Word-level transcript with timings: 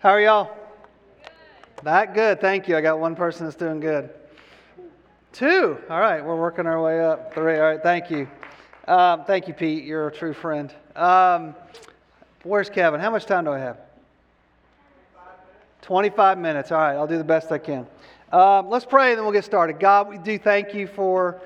How 0.00 0.10
are 0.10 0.20
y'all? 0.20 0.56
That 1.82 2.14
good. 2.14 2.40
Thank 2.40 2.68
you. 2.68 2.76
I 2.76 2.80
got 2.80 3.00
one 3.00 3.16
person 3.16 3.46
that's 3.46 3.56
doing 3.56 3.80
good. 3.80 4.10
Two. 5.32 5.76
All 5.90 5.98
right. 5.98 6.24
We're 6.24 6.36
working 6.36 6.68
our 6.68 6.80
way 6.80 7.04
up. 7.04 7.34
Three. 7.34 7.56
All 7.56 7.62
right. 7.62 7.82
Thank 7.82 8.08
you. 8.08 8.28
Um, 8.86 9.24
thank 9.24 9.48
you, 9.48 9.54
Pete. 9.54 9.82
You're 9.82 10.06
a 10.06 10.12
true 10.12 10.32
friend. 10.32 10.72
Um, 10.94 11.56
where's 12.44 12.70
Kevin? 12.70 13.00
How 13.00 13.10
much 13.10 13.26
time 13.26 13.44
do 13.44 13.50
I 13.50 13.58
have? 13.58 13.78
25 15.82 16.38
minutes. 16.38 16.70
All 16.70 16.78
right. 16.78 16.94
I'll 16.94 17.08
do 17.08 17.18
the 17.18 17.24
best 17.24 17.50
I 17.50 17.58
can. 17.58 17.84
Um, 18.30 18.68
let's 18.68 18.84
pray 18.84 19.10
and 19.10 19.18
then 19.18 19.24
we'll 19.24 19.32
get 19.32 19.44
started. 19.44 19.80
God, 19.80 20.08
we 20.08 20.18
do 20.18 20.38
thank 20.38 20.74
you 20.74 20.86
for 20.86 21.40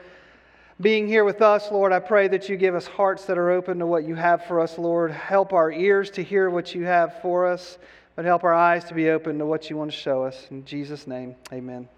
being 0.79 1.09
here 1.09 1.25
with 1.25 1.41
us, 1.41 1.71
Lord. 1.71 1.91
I 1.93 2.01
pray 2.01 2.29
that 2.29 2.51
you 2.51 2.59
give 2.59 2.75
us 2.75 2.87
hearts 2.87 3.25
that 3.27 3.39
are 3.39 3.51
open 3.51 3.79
to 3.79 3.87
what 3.87 4.05
you 4.05 4.15
have 4.15 4.45
for 4.45 4.61
us, 4.61 4.77
Lord. 4.77 5.11
Help 5.11 5.55
our 5.55 5.73
ears 5.73 6.11
to 6.11 6.23
hear 6.23 6.51
what 6.51 6.75
you 6.75 6.85
have 6.85 7.23
for 7.23 7.47
us, 7.47 7.79
but 8.17 8.25
help 8.25 8.45
our 8.45 8.55
eyes 8.55 8.85
to 8.85 8.95
be 8.95 9.11
open 9.11 9.39
to 9.39 9.47
what 9.47 9.71
you 9.71 9.77
want 9.77 9.91
to 9.91 9.97
show 9.97 10.25
us. 10.25 10.47
In 10.51 10.65
Jesus' 10.65 11.07
name, 11.07 11.35
amen. 11.53 11.89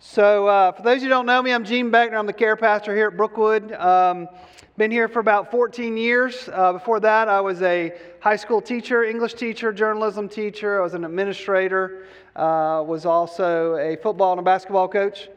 So, 0.00 0.48
uh, 0.48 0.72
for 0.72 0.82
those 0.82 1.02
who 1.02 1.08
don't 1.08 1.26
know 1.26 1.40
me, 1.40 1.52
I'm 1.52 1.64
Gene 1.64 1.90
Beckner. 1.90 2.18
I'm 2.18 2.26
the 2.26 2.32
care 2.32 2.56
pastor 2.56 2.94
here 2.94 3.08
at 3.08 3.16
Brookwood. 3.16 3.70
Um, 3.72 4.28
been 4.76 4.90
here 4.90 5.06
for 5.06 5.20
about 5.20 5.50
14 5.50 5.96
years. 5.96 6.48
Uh, 6.52 6.72
before 6.72 6.98
that, 7.00 7.28
I 7.28 7.40
was 7.40 7.62
a 7.62 7.92
high 8.20 8.36
school 8.36 8.60
teacher, 8.60 9.04
English 9.04 9.34
teacher, 9.34 9.72
journalism 9.72 10.28
teacher. 10.28 10.80
I 10.80 10.82
was 10.82 10.94
an 10.94 11.04
administrator. 11.04 12.06
Uh, 12.34 12.82
was 12.86 13.04
also 13.04 13.76
a 13.76 13.96
football 13.96 14.32
and 14.32 14.40
a 14.40 14.42
basketball 14.42 14.88
coach. 14.88 15.28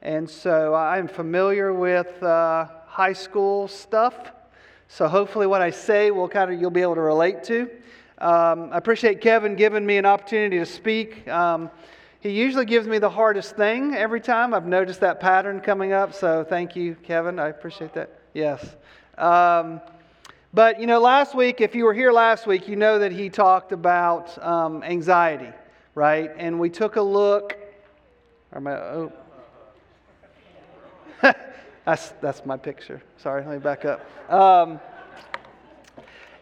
And 0.00 0.30
so 0.30 0.74
I'm 0.74 1.08
familiar 1.08 1.74
with 1.74 2.22
uh, 2.22 2.66
high 2.86 3.12
school 3.12 3.66
stuff. 3.66 4.14
So 4.86 5.08
hopefully, 5.08 5.48
what 5.48 5.60
I 5.60 5.70
say 5.70 6.12
will 6.12 6.28
kind 6.28 6.52
of 6.52 6.60
you'll 6.60 6.70
be 6.70 6.82
able 6.82 6.94
to 6.94 7.00
relate 7.00 7.42
to. 7.44 7.68
Um, 8.18 8.70
I 8.72 8.78
appreciate 8.78 9.20
Kevin 9.20 9.56
giving 9.56 9.84
me 9.84 9.96
an 9.96 10.06
opportunity 10.06 10.58
to 10.58 10.66
speak. 10.66 11.26
Um, 11.28 11.70
he 12.20 12.30
usually 12.30 12.64
gives 12.64 12.86
me 12.86 12.98
the 12.98 13.10
hardest 13.10 13.56
thing 13.56 13.94
every 13.94 14.20
time. 14.20 14.54
I've 14.54 14.66
noticed 14.66 15.00
that 15.00 15.20
pattern 15.20 15.60
coming 15.60 15.92
up. 15.92 16.14
So 16.14 16.44
thank 16.44 16.76
you, 16.76 16.94
Kevin. 16.94 17.38
I 17.38 17.48
appreciate 17.48 17.92
that. 17.94 18.18
Yes. 18.32 18.76
Um, 19.18 19.80
but 20.52 20.80
you 20.80 20.86
know, 20.86 21.00
last 21.00 21.34
week, 21.34 21.60
if 21.60 21.74
you 21.74 21.84
were 21.84 21.92
here 21.92 22.12
last 22.12 22.46
week, 22.46 22.68
you 22.68 22.76
know 22.76 23.00
that 23.00 23.10
he 23.10 23.28
talked 23.28 23.72
about 23.72 24.42
um, 24.42 24.82
anxiety, 24.84 25.50
right? 25.94 26.30
And 26.36 26.60
we 26.60 26.70
took 26.70 26.96
a 26.96 27.02
look. 27.02 27.58
Oh, 28.54 29.12
that's, 31.84 32.10
that's 32.22 32.46
my 32.46 32.56
picture. 32.56 33.02
Sorry, 33.18 33.44
let 33.44 33.52
me 33.52 33.58
back 33.58 33.84
up. 33.84 34.00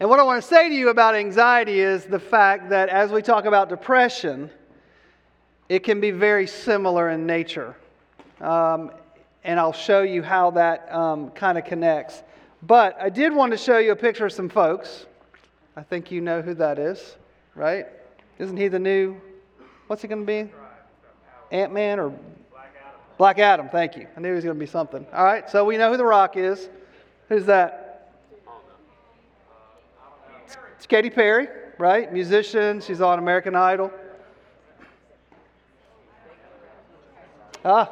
And 0.02 0.10
what 0.10 0.18
I 0.18 0.24
want 0.24 0.42
to 0.42 0.48
say 0.48 0.68
to 0.68 0.74
you 0.74 0.88
about 0.88 1.14
anxiety 1.14 1.78
is 1.78 2.06
the 2.06 2.18
fact 2.18 2.70
that 2.70 2.88
as 2.88 3.12
we 3.12 3.22
talk 3.22 3.44
about 3.44 3.68
depression, 3.68 4.50
it 5.68 5.84
can 5.84 6.00
be 6.00 6.10
very 6.10 6.48
similar 6.48 7.10
in 7.10 7.24
nature. 7.24 7.76
Um, 8.40 8.90
and 9.44 9.60
I'll 9.60 9.72
show 9.72 10.02
you 10.02 10.20
how 10.20 10.50
that 10.50 10.92
um, 10.92 11.30
kind 11.30 11.56
of 11.56 11.64
connects. 11.64 12.24
But 12.64 13.00
I 13.00 13.10
did 13.10 13.32
want 13.32 13.52
to 13.52 13.56
show 13.56 13.78
you 13.78 13.92
a 13.92 13.96
picture 13.96 14.26
of 14.26 14.32
some 14.32 14.48
folks. 14.48 15.06
I 15.76 15.84
think 15.84 16.10
you 16.10 16.20
know 16.20 16.42
who 16.42 16.54
that 16.54 16.80
is, 16.80 17.14
right? 17.54 17.86
Isn't 18.40 18.56
he 18.56 18.66
the 18.66 18.80
new, 18.80 19.20
what's 19.86 20.02
he 20.02 20.08
going 20.08 20.22
to 20.22 20.26
be? 20.26 20.50
Ant 21.52 21.72
Man 21.72 22.00
or 22.00 22.12
Black 23.18 23.38
Adam, 23.38 23.68
thank 23.68 23.96
you. 23.96 24.08
I 24.16 24.20
knew 24.20 24.30
he 24.30 24.34
was 24.34 24.42
going 24.42 24.56
to 24.56 24.60
be 24.60 24.66
something. 24.66 25.06
All 25.12 25.24
right, 25.24 25.48
so 25.48 25.64
we 25.64 25.76
know 25.76 25.92
who 25.92 25.96
The 25.96 26.04
Rock 26.04 26.36
is. 26.36 26.68
Who's 27.28 27.46
that? 27.46 27.81
It's 30.82 30.88
Katy 30.88 31.10
Perry, 31.10 31.46
right? 31.78 32.12
Musician. 32.12 32.80
She's 32.80 33.00
on 33.00 33.20
American 33.20 33.54
Idol. 33.54 33.92
Ah, 37.64 37.88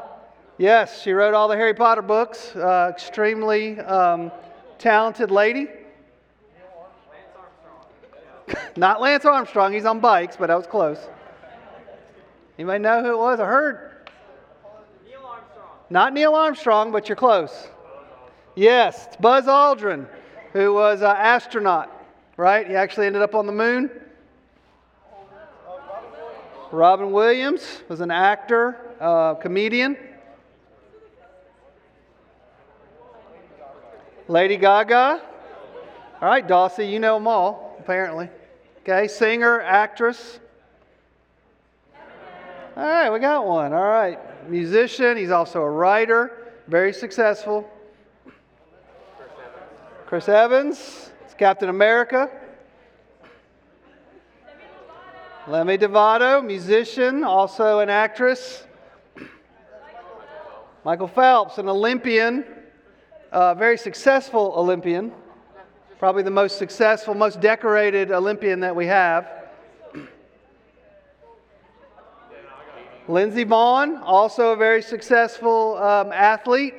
yes, 0.59 1.01
she 1.01 1.13
wrote 1.13 1.33
all 1.33 1.47
the 1.47 1.55
Harry 1.55 1.73
Potter 1.73 2.03
books. 2.03 2.51
Uh, 2.57 2.91
extremely 2.93 3.79
um, 3.79 4.33
talented 4.79 5.31
lady. 5.31 5.69
Not 8.77 9.01
Lance 9.01 9.25
Armstrong. 9.25 9.73
He's 9.73 9.85
on 9.85 10.01
bikes, 10.01 10.37
but 10.37 10.49
that 10.49 10.57
was 10.57 10.67
close. 10.67 10.99
Anybody 12.59 12.81
know 12.81 13.05
who 13.05 13.13
it 13.13 13.19
was? 13.19 13.39
I 13.39 13.47
heard 13.47 13.93
Neil 15.07 15.21
Armstrong. 15.25 15.69
not 15.91 16.13
Neil 16.13 16.35
Armstrong, 16.35 16.91
but 16.91 17.09
you're 17.09 17.15
close. 17.15 17.69
Yes, 18.57 19.07
it's 19.07 19.17
Buzz 19.17 19.45
Aldrin, 19.45 20.09
who 20.53 20.75
was 20.75 21.03
an 21.03 21.15
astronaut, 21.17 22.00
right? 22.41 22.67
He 22.67 22.75
actually 22.75 23.07
ended 23.07 23.23
up 23.23 23.35
on 23.35 23.47
the 23.47 23.53
moon. 23.53 23.91
Robin 26.73 27.13
Williams 27.13 27.83
was 27.89 28.01
an 28.01 28.11
actor, 28.11 28.79
uh, 29.01 29.35
comedian. 29.35 29.97
Lady 34.29 34.57
Gaga. 34.57 35.21
All 36.23 36.29
right, 36.29 36.47
Dawsey, 36.47 36.91
you 36.91 37.01
know 37.01 37.15
them 37.15 37.27
all, 37.27 37.77
apparently. 37.81 38.29
Okay, 38.83 39.09
singer, 39.09 39.61
actress. 39.61 40.39
All 42.77 42.85
right, 42.85 43.11
we 43.11 43.19
got 43.19 43.47
one. 43.47 43.73
All 43.73 43.83
right 43.83 44.19
musician, 44.49 45.17
he's 45.17 45.31
also 45.31 45.63
a 45.63 45.71
writer, 45.71 46.53
very 46.67 46.93
successful. 46.93 47.69
Chris 50.07 50.29
Evans, 50.29 51.11
Captain 51.41 51.71
America. 51.71 52.31
Lemmy 55.49 55.79
Devato, 55.79 56.45
musician, 56.45 57.25
also 57.25 57.79
an 57.79 57.89
actress. 57.89 58.65
Michael 60.85 61.09
Phelps, 61.09 61.57
an 61.57 61.67
Olympian, 61.67 62.45
a 63.33 63.55
very 63.55 63.79
successful 63.79 64.53
Olympian, 64.55 65.13
probably 65.99 66.23
the 66.23 66.31
most 66.31 66.59
successful, 66.59 67.15
most 67.15 67.41
decorated 67.41 68.13
Olympian 68.13 68.61
that 68.61 68.77
we 68.77 68.85
have. 68.85 69.27
Lindsey 73.09 73.47
Vonn, 73.47 73.99
also 74.03 74.53
a 74.53 74.57
very 74.57 74.83
successful 74.83 75.79
um, 75.79 76.13
athlete. 76.13 76.75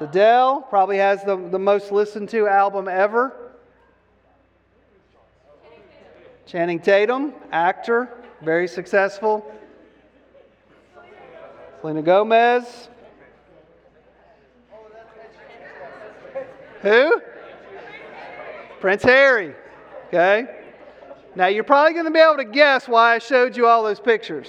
Adele, 0.00 0.62
probably 0.62 0.98
has 0.98 1.22
the, 1.24 1.36
the 1.36 1.58
most 1.58 1.92
listened 1.92 2.28
to 2.30 2.46
album 2.48 2.88
ever. 2.88 3.52
Channing 6.46 6.80
Tatum, 6.80 7.32
actor, 7.52 8.10
very 8.42 8.68
successful. 8.68 9.50
Selena 11.80 12.02
Gomez. 12.02 12.88
Who? 16.82 17.20
Prince 18.80 19.02
Harry. 19.02 19.54
Okay. 20.08 20.46
Now, 21.34 21.46
you're 21.46 21.64
probably 21.64 21.94
going 21.94 22.04
to 22.04 22.10
be 22.10 22.20
able 22.20 22.36
to 22.36 22.44
guess 22.44 22.86
why 22.86 23.14
I 23.14 23.18
showed 23.18 23.56
you 23.56 23.66
all 23.66 23.82
those 23.82 24.00
pictures. 24.00 24.48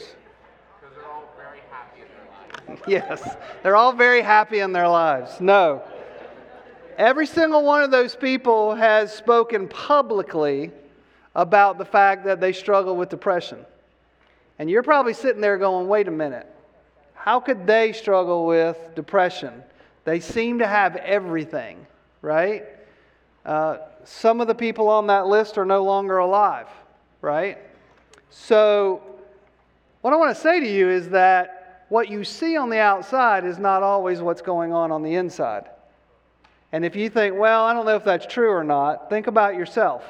Because 0.79 0.95
they're 0.95 1.11
all 1.11 1.23
very 1.37 1.59
happy 1.71 2.01
in 2.01 2.07
their 2.67 2.74
lives. 2.74 2.74
yes, 2.87 3.35
they're 3.63 3.75
all 3.75 3.93
very 3.93 4.21
happy 4.21 4.59
in 4.59 4.71
their 4.71 4.87
lives. 4.87 5.39
No. 5.41 5.81
Every 6.97 7.27
single 7.27 7.63
one 7.63 7.83
of 7.83 7.91
those 7.91 8.15
people 8.15 8.75
has 8.75 9.13
spoken 9.13 9.67
publicly 9.67 10.71
about 11.35 11.77
the 11.77 11.85
fact 11.85 12.23
that 12.25 12.39
they 12.39 12.53
struggle 12.53 12.95
with 12.95 13.09
depression. 13.09 13.65
And 14.59 14.69
you're 14.69 14.83
probably 14.83 15.13
sitting 15.13 15.41
there 15.41 15.57
going, 15.57 15.87
wait 15.87 16.07
a 16.07 16.11
minute. 16.11 16.47
How 17.13 17.39
could 17.39 17.67
they 17.67 17.91
struggle 17.91 18.45
with 18.45 18.77
depression? 18.95 19.63
They 20.05 20.19
seem 20.19 20.59
to 20.59 20.67
have 20.67 20.95
everything, 20.97 21.85
right? 22.21 22.63
Uh, 23.45 23.77
some 24.05 24.39
of 24.39 24.47
the 24.47 24.55
people 24.55 24.87
on 24.87 25.07
that 25.07 25.27
list 25.27 25.57
are 25.57 25.65
no 25.65 25.83
longer 25.83 26.19
alive, 26.19 26.67
right? 27.21 27.57
So, 28.29 29.01
what 30.01 30.13
I 30.13 30.17
want 30.17 30.35
to 30.35 30.41
say 30.41 30.59
to 30.59 30.67
you 30.67 30.89
is 30.89 31.09
that 31.09 31.64
what 31.89 32.09
you 32.09 32.23
see 32.23 32.57
on 32.57 32.69
the 32.69 32.79
outside 32.79 33.45
is 33.45 33.59
not 33.59 33.83
always 33.83 34.21
what's 34.21 34.41
going 34.41 34.73
on 34.73 34.91
on 34.91 35.03
the 35.03 35.15
inside. 35.15 35.65
And 36.71 36.83
if 36.83 36.95
you 36.95 37.09
think, 37.09 37.35
well, 37.37 37.63
I 37.63 37.73
don't 37.73 37.85
know 37.85 37.95
if 37.95 38.03
that's 38.03 38.25
true 38.25 38.51
or 38.51 38.63
not, 38.63 39.09
think 39.09 39.27
about 39.27 39.55
yourself. 39.55 40.03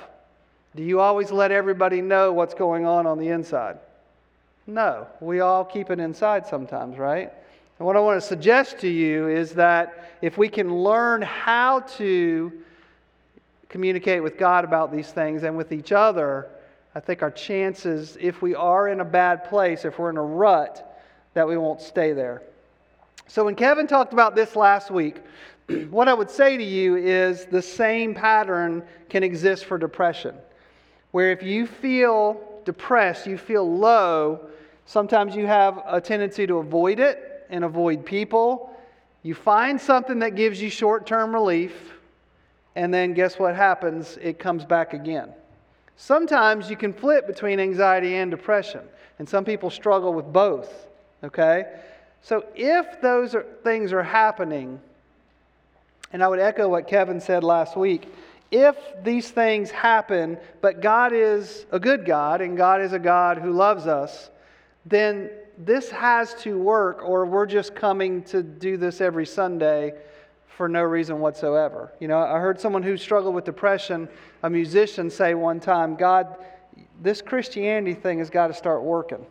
Do 0.75 0.83
you 0.83 0.99
always 0.99 1.31
let 1.31 1.51
everybody 1.51 2.01
know 2.01 2.33
what's 2.33 2.53
going 2.53 2.85
on 2.85 3.05
on 3.05 3.17
the 3.17 3.29
inside? 3.29 3.77
No. 4.67 5.07
We 5.19 5.41
all 5.41 5.63
keep 5.63 5.89
it 5.89 5.99
inside 5.99 6.47
sometimes, 6.47 6.97
right? 6.97 7.31
And 7.77 7.85
what 7.85 7.95
I 7.95 7.99
want 7.99 8.21
to 8.21 8.27
suggest 8.27 8.79
to 8.79 8.87
you 8.87 9.27
is 9.27 9.51
that 9.53 10.17
if 10.21 10.37
we 10.37 10.47
can 10.49 10.73
learn 10.73 11.21
how 11.21 11.81
to 11.97 12.51
communicate 13.69 14.23
with 14.23 14.37
God 14.37 14.63
about 14.63 14.91
these 14.91 15.11
things 15.11 15.43
and 15.43 15.57
with 15.57 15.71
each 15.71 15.91
other, 15.91 16.47
I 16.93 17.01
think 17.01 17.21
our 17.21 17.31
chances, 17.31 18.17
if 18.19 18.41
we 18.41 18.55
are 18.55 18.87
in 18.87 19.01
a 19.01 19.05
bad 19.05 19.43
place, 19.43 19.83
if 19.83 19.99
we're 19.99 20.09
in 20.09 20.17
a 20.17 20.23
rut, 20.23 20.94
that 21.35 21.47
we 21.47 21.57
won't 21.57 21.81
stay 21.81 22.13
there. 22.13 22.41
So 23.27 23.45
when 23.45 23.55
Kevin 23.55 23.85
talked 23.85 24.13
about 24.13 24.35
this 24.35 24.55
last 24.55 24.89
week, 24.89 25.17
what 25.89 26.07
I 26.07 26.13
would 26.13 26.31
say 26.31 26.57
to 26.57 26.63
you 26.63 26.95
is 26.95 27.45
the 27.45 27.61
same 27.61 28.15
pattern 28.15 28.83
can 29.09 29.21
exist 29.21 29.65
for 29.65 29.77
depression. 29.77 30.35
where 31.11 31.31
if 31.31 31.43
you 31.43 31.65
feel 31.67 32.41
depressed, 32.65 33.25
you 33.27 33.37
feel 33.37 33.77
low, 33.77 34.39
sometimes 34.85 35.35
you 35.35 35.45
have 35.45 35.81
a 35.85 36.01
tendency 36.01 36.45
to 36.47 36.57
avoid 36.57 36.99
it 36.99 37.45
and 37.49 37.63
avoid 37.63 38.05
people. 38.05 38.75
You 39.23 39.33
find 39.33 39.79
something 39.79 40.19
that 40.19 40.35
gives 40.35 40.61
you 40.61 40.69
short 40.69 41.05
term 41.05 41.33
relief, 41.33 41.93
and 42.75 42.93
then 42.93 43.13
guess 43.13 43.39
what 43.39 43.55
happens? 43.55 44.17
It 44.21 44.39
comes 44.39 44.65
back 44.65 44.93
again. 44.93 45.33
Sometimes 45.95 46.69
you 46.69 46.75
can 46.75 46.91
flip 46.91 47.27
between 47.27 47.59
anxiety 47.59 48.15
and 48.15 48.29
depression, 48.29 48.81
and 49.19 49.27
some 49.27 49.45
people 49.45 49.69
struggle 49.69 50.13
with 50.13 50.31
both, 50.31 50.84
okay? 51.25 51.65
So 52.21 52.45
if 52.55 53.01
those 53.01 53.35
are, 53.35 53.45
things 53.63 53.93
are 53.93 54.03
happening, 54.03 54.79
and 56.11 56.23
I 56.23 56.27
would 56.27 56.39
echo 56.39 56.69
what 56.69 56.87
Kevin 56.87 57.19
said 57.19 57.43
last 57.43 57.75
week, 57.75 58.07
if 58.51 58.77
these 59.03 59.29
things 59.29 59.71
happen, 59.71 60.37
but 60.61 60.81
God 60.81 61.13
is 61.13 61.65
a 61.71 61.79
good 61.79 62.05
God 62.05 62.41
and 62.41 62.55
God 62.55 62.81
is 62.81 62.93
a 62.93 62.99
God 62.99 63.37
who 63.37 63.51
loves 63.51 63.85
us, 63.85 64.29
then 64.85 65.29
this 65.57 65.89
has 65.89 66.33
to 66.35 66.57
work, 66.57 67.03
or 67.03 67.25
we're 67.25 67.45
just 67.45 67.75
coming 67.75 68.23
to 68.23 68.43
do 68.43 68.77
this 68.77 69.01
every 69.01 69.25
Sunday 69.25 69.93
for 70.47 70.69
no 70.69 70.83
reason 70.83 71.19
whatsoever. 71.19 71.91
You 71.99 72.07
know, 72.07 72.19
I 72.19 72.39
heard 72.39 72.59
someone 72.59 72.83
who 72.83 72.97
struggled 72.97 73.35
with 73.35 73.45
depression, 73.45 74.07
a 74.43 74.49
musician, 74.49 75.09
say 75.09 75.33
one 75.33 75.59
time, 75.59 75.95
God, 75.95 76.37
this 77.01 77.21
Christianity 77.21 77.93
thing 77.93 78.19
has 78.19 78.29
got 78.29 78.47
to 78.47 78.53
start 78.53 78.83
working. 78.83 79.25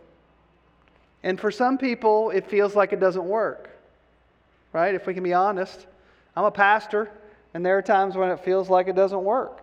And 1.25 1.41
for 1.41 1.51
some 1.51 1.79
people, 1.79 2.31
it 2.31 2.47
feels 2.47 2.77
like 2.77 2.93
it 2.93 3.01
doesn't 3.01 3.25
work, 3.25 3.71
right? 4.75 4.95
If 4.95 5.07
we 5.07 5.15
can 5.15 5.25
be 5.25 5.33
honest. 5.33 5.87
I'm 6.37 6.45
a 6.45 6.51
pastor, 6.51 7.11
and 7.55 7.65
there 7.65 7.79
are 7.79 7.83
times 7.83 8.15
when 8.15 8.31
it 8.31 8.41
feels 8.41 8.69
like 8.69 8.89
it 8.89 8.95
doesn't 8.95 9.25
work. 9.25 9.63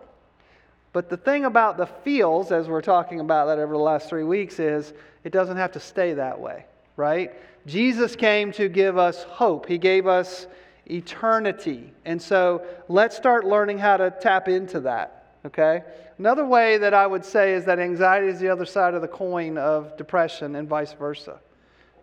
But 0.92 1.08
the 1.08 1.16
thing 1.16 1.44
about 1.44 1.76
the 1.76 1.86
feels, 1.86 2.50
as 2.50 2.68
we're 2.68 2.82
talking 2.82 3.20
about 3.20 3.46
that 3.46 3.60
over 3.60 3.74
the 3.74 3.78
last 3.78 4.08
three 4.08 4.24
weeks, 4.24 4.58
is 4.58 4.92
it 5.22 5.32
doesn't 5.32 5.56
have 5.56 5.70
to 5.72 5.80
stay 5.80 6.14
that 6.14 6.38
way, 6.38 6.64
right? 6.96 7.32
Jesus 7.64 8.16
came 8.16 8.50
to 8.52 8.68
give 8.68 8.98
us 8.98 9.22
hope. 9.22 9.66
He 9.68 9.78
gave 9.78 10.08
us 10.08 10.48
eternity. 10.86 11.92
And 12.04 12.20
so 12.20 12.66
let's 12.88 13.16
start 13.16 13.44
learning 13.44 13.78
how 13.78 13.98
to 13.98 14.10
tap 14.10 14.48
into 14.48 14.80
that, 14.80 15.36
okay? 15.46 15.84
Another 16.18 16.44
way 16.44 16.76
that 16.78 16.92
I 16.92 17.06
would 17.06 17.24
say 17.24 17.54
is 17.54 17.64
that 17.66 17.78
anxiety 17.78 18.26
is 18.26 18.40
the 18.40 18.48
other 18.48 18.66
side 18.66 18.94
of 18.94 19.00
the 19.00 19.08
coin 19.08 19.56
of 19.56 19.96
depression 19.96 20.56
and 20.56 20.68
vice 20.68 20.92
versa. 20.92 21.38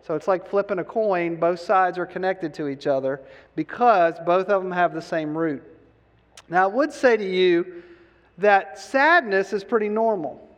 So 0.06 0.14
it's 0.14 0.26
like 0.26 0.48
flipping 0.48 0.78
a 0.78 0.84
coin, 0.84 1.36
both 1.36 1.60
sides 1.60 1.98
are 1.98 2.06
connected 2.06 2.54
to 2.54 2.68
each 2.68 2.86
other 2.86 3.20
because 3.54 4.14
both 4.24 4.48
of 4.48 4.62
them 4.62 4.72
have 4.72 4.94
the 4.94 5.02
same 5.02 5.36
root. 5.36 5.62
Now, 6.48 6.64
I 6.64 6.66
would 6.66 6.92
say 6.92 7.16
to 7.16 7.24
you 7.24 7.82
that 8.38 8.78
sadness 8.78 9.52
is 9.52 9.62
pretty 9.62 9.88
normal, 9.88 10.48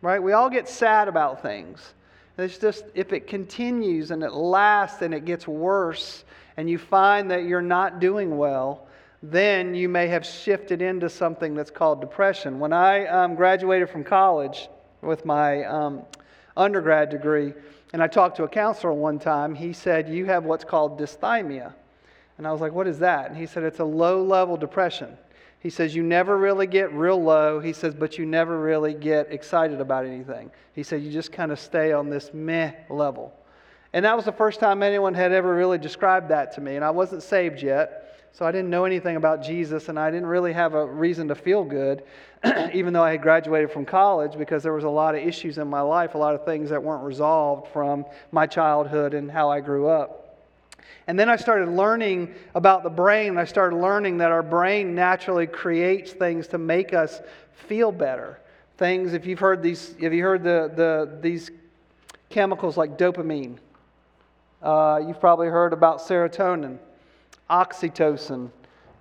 right? 0.00 0.22
We 0.22 0.32
all 0.32 0.48
get 0.48 0.68
sad 0.68 1.08
about 1.08 1.42
things. 1.42 1.94
It's 2.38 2.58
just 2.58 2.84
if 2.94 3.12
it 3.12 3.26
continues 3.26 4.10
and 4.10 4.22
it 4.22 4.32
lasts 4.32 5.02
and 5.02 5.12
it 5.12 5.24
gets 5.24 5.46
worse, 5.46 6.24
and 6.56 6.68
you 6.68 6.78
find 6.78 7.30
that 7.30 7.44
you're 7.44 7.62
not 7.62 8.00
doing 8.00 8.36
well, 8.36 8.86
then 9.22 9.74
you 9.74 9.88
may 9.88 10.08
have 10.08 10.26
shifted 10.26 10.82
into 10.82 11.08
something 11.08 11.54
that's 11.54 11.70
called 11.70 12.00
depression. 12.00 12.58
When 12.58 12.72
I 12.72 13.06
um, 13.06 13.34
graduated 13.34 13.88
from 13.88 14.04
college 14.04 14.68
with 15.00 15.24
my 15.24 15.64
um, 15.64 16.02
undergrad 16.56 17.10
degree, 17.10 17.54
and 17.92 18.02
I 18.02 18.06
talked 18.06 18.36
to 18.36 18.44
a 18.44 18.48
counselor 18.48 18.92
one 18.92 19.18
time, 19.18 19.54
he 19.54 19.72
said, 19.72 20.08
You 20.08 20.24
have 20.26 20.44
what's 20.44 20.64
called 20.64 20.98
dysthymia. 20.98 21.74
And 22.38 22.46
I 22.46 22.52
was 22.52 22.60
like, 22.60 22.72
What 22.72 22.88
is 22.88 22.98
that? 23.00 23.28
And 23.28 23.36
he 23.36 23.46
said, 23.46 23.62
It's 23.64 23.80
a 23.80 23.84
low 23.84 24.22
level 24.22 24.56
depression. 24.56 25.16
He 25.60 25.70
says, 25.70 25.94
You 25.94 26.02
never 26.02 26.38
really 26.38 26.66
get 26.66 26.92
real 26.92 27.22
low. 27.22 27.60
He 27.60 27.72
says, 27.72 27.94
But 27.94 28.18
you 28.18 28.26
never 28.26 28.58
really 28.58 28.94
get 28.94 29.30
excited 29.30 29.80
about 29.80 30.06
anything. 30.06 30.50
He 30.74 30.82
said, 30.82 31.02
You 31.02 31.12
just 31.12 31.32
kind 31.32 31.52
of 31.52 31.60
stay 31.60 31.92
on 31.92 32.08
this 32.08 32.32
meh 32.32 32.72
level. 32.88 33.32
And 33.92 34.04
that 34.06 34.16
was 34.16 34.24
the 34.24 34.32
first 34.32 34.58
time 34.58 34.82
anyone 34.82 35.12
had 35.12 35.32
ever 35.32 35.54
really 35.54 35.78
described 35.78 36.30
that 36.30 36.52
to 36.54 36.60
me. 36.62 36.76
And 36.76 36.84
I 36.84 36.90
wasn't 36.90 37.22
saved 37.22 37.62
yet, 37.62 38.11
so 38.32 38.46
I 38.46 38.52
didn't 38.52 38.70
know 38.70 38.86
anything 38.86 39.16
about 39.16 39.42
Jesus, 39.42 39.88
and 39.90 39.98
I 39.98 40.10
didn't 40.10 40.26
really 40.26 40.54
have 40.54 40.72
a 40.72 40.86
reason 40.86 41.28
to 41.28 41.34
feel 41.34 41.64
good, 41.64 42.02
even 42.72 42.94
though 42.94 43.02
I 43.02 43.12
had 43.12 43.22
graduated 43.22 43.70
from 43.70 43.84
college, 43.84 44.38
because 44.38 44.62
there 44.62 44.72
was 44.72 44.84
a 44.84 44.88
lot 44.88 45.14
of 45.14 45.22
issues 45.22 45.58
in 45.58 45.68
my 45.68 45.82
life, 45.82 46.14
a 46.14 46.18
lot 46.18 46.34
of 46.34 46.46
things 46.46 46.70
that 46.70 46.82
weren't 46.82 47.04
resolved 47.04 47.68
from 47.72 48.06
my 48.30 48.46
childhood 48.46 49.12
and 49.12 49.30
how 49.30 49.50
I 49.50 49.60
grew 49.60 49.86
up. 49.86 50.22
And 51.06 51.18
then 51.18 51.28
I 51.28 51.36
started 51.36 51.68
learning 51.68 52.34
about 52.54 52.84
the 52.84 52.90
brain, 52.90 53.30
and 53.30 53.38
I 53.38 53.44
started 53.44 53.76
learning 53.76 54.18
that 54.18 54.30
our 54.30 54.42
brain 54.42 54.94
naturally 54.94 55.46
creates 55.46 56.12
things 56.12 56.46
to 56.48 56.58
make 56.58 56.94
us 56.94 57.20
feel 57.66 57.92
better. 57.92 58.38
Things, 58.78 59.12
if 59.12 59.26
you've 59.26 59.40
heard 59.40 59.62
these, 59.62 59.94
have 60.00 60.14
you 60.14 60.22
heard 60.22 60.42
the, 60.42 60.72
the, 60.74 61.18
these 61.20 61.50
chemicals 62.30 62.78
like 62.78 62.96
dopamine? 62.96 63.58
Uh, 64.62 65.00
you've 65.06 65.20
probably 65.20 65.48
heard 65.48 65.72
about 65.72 66.00
serotonin, 66.00 66.78
oxytocin, 67.50 68.50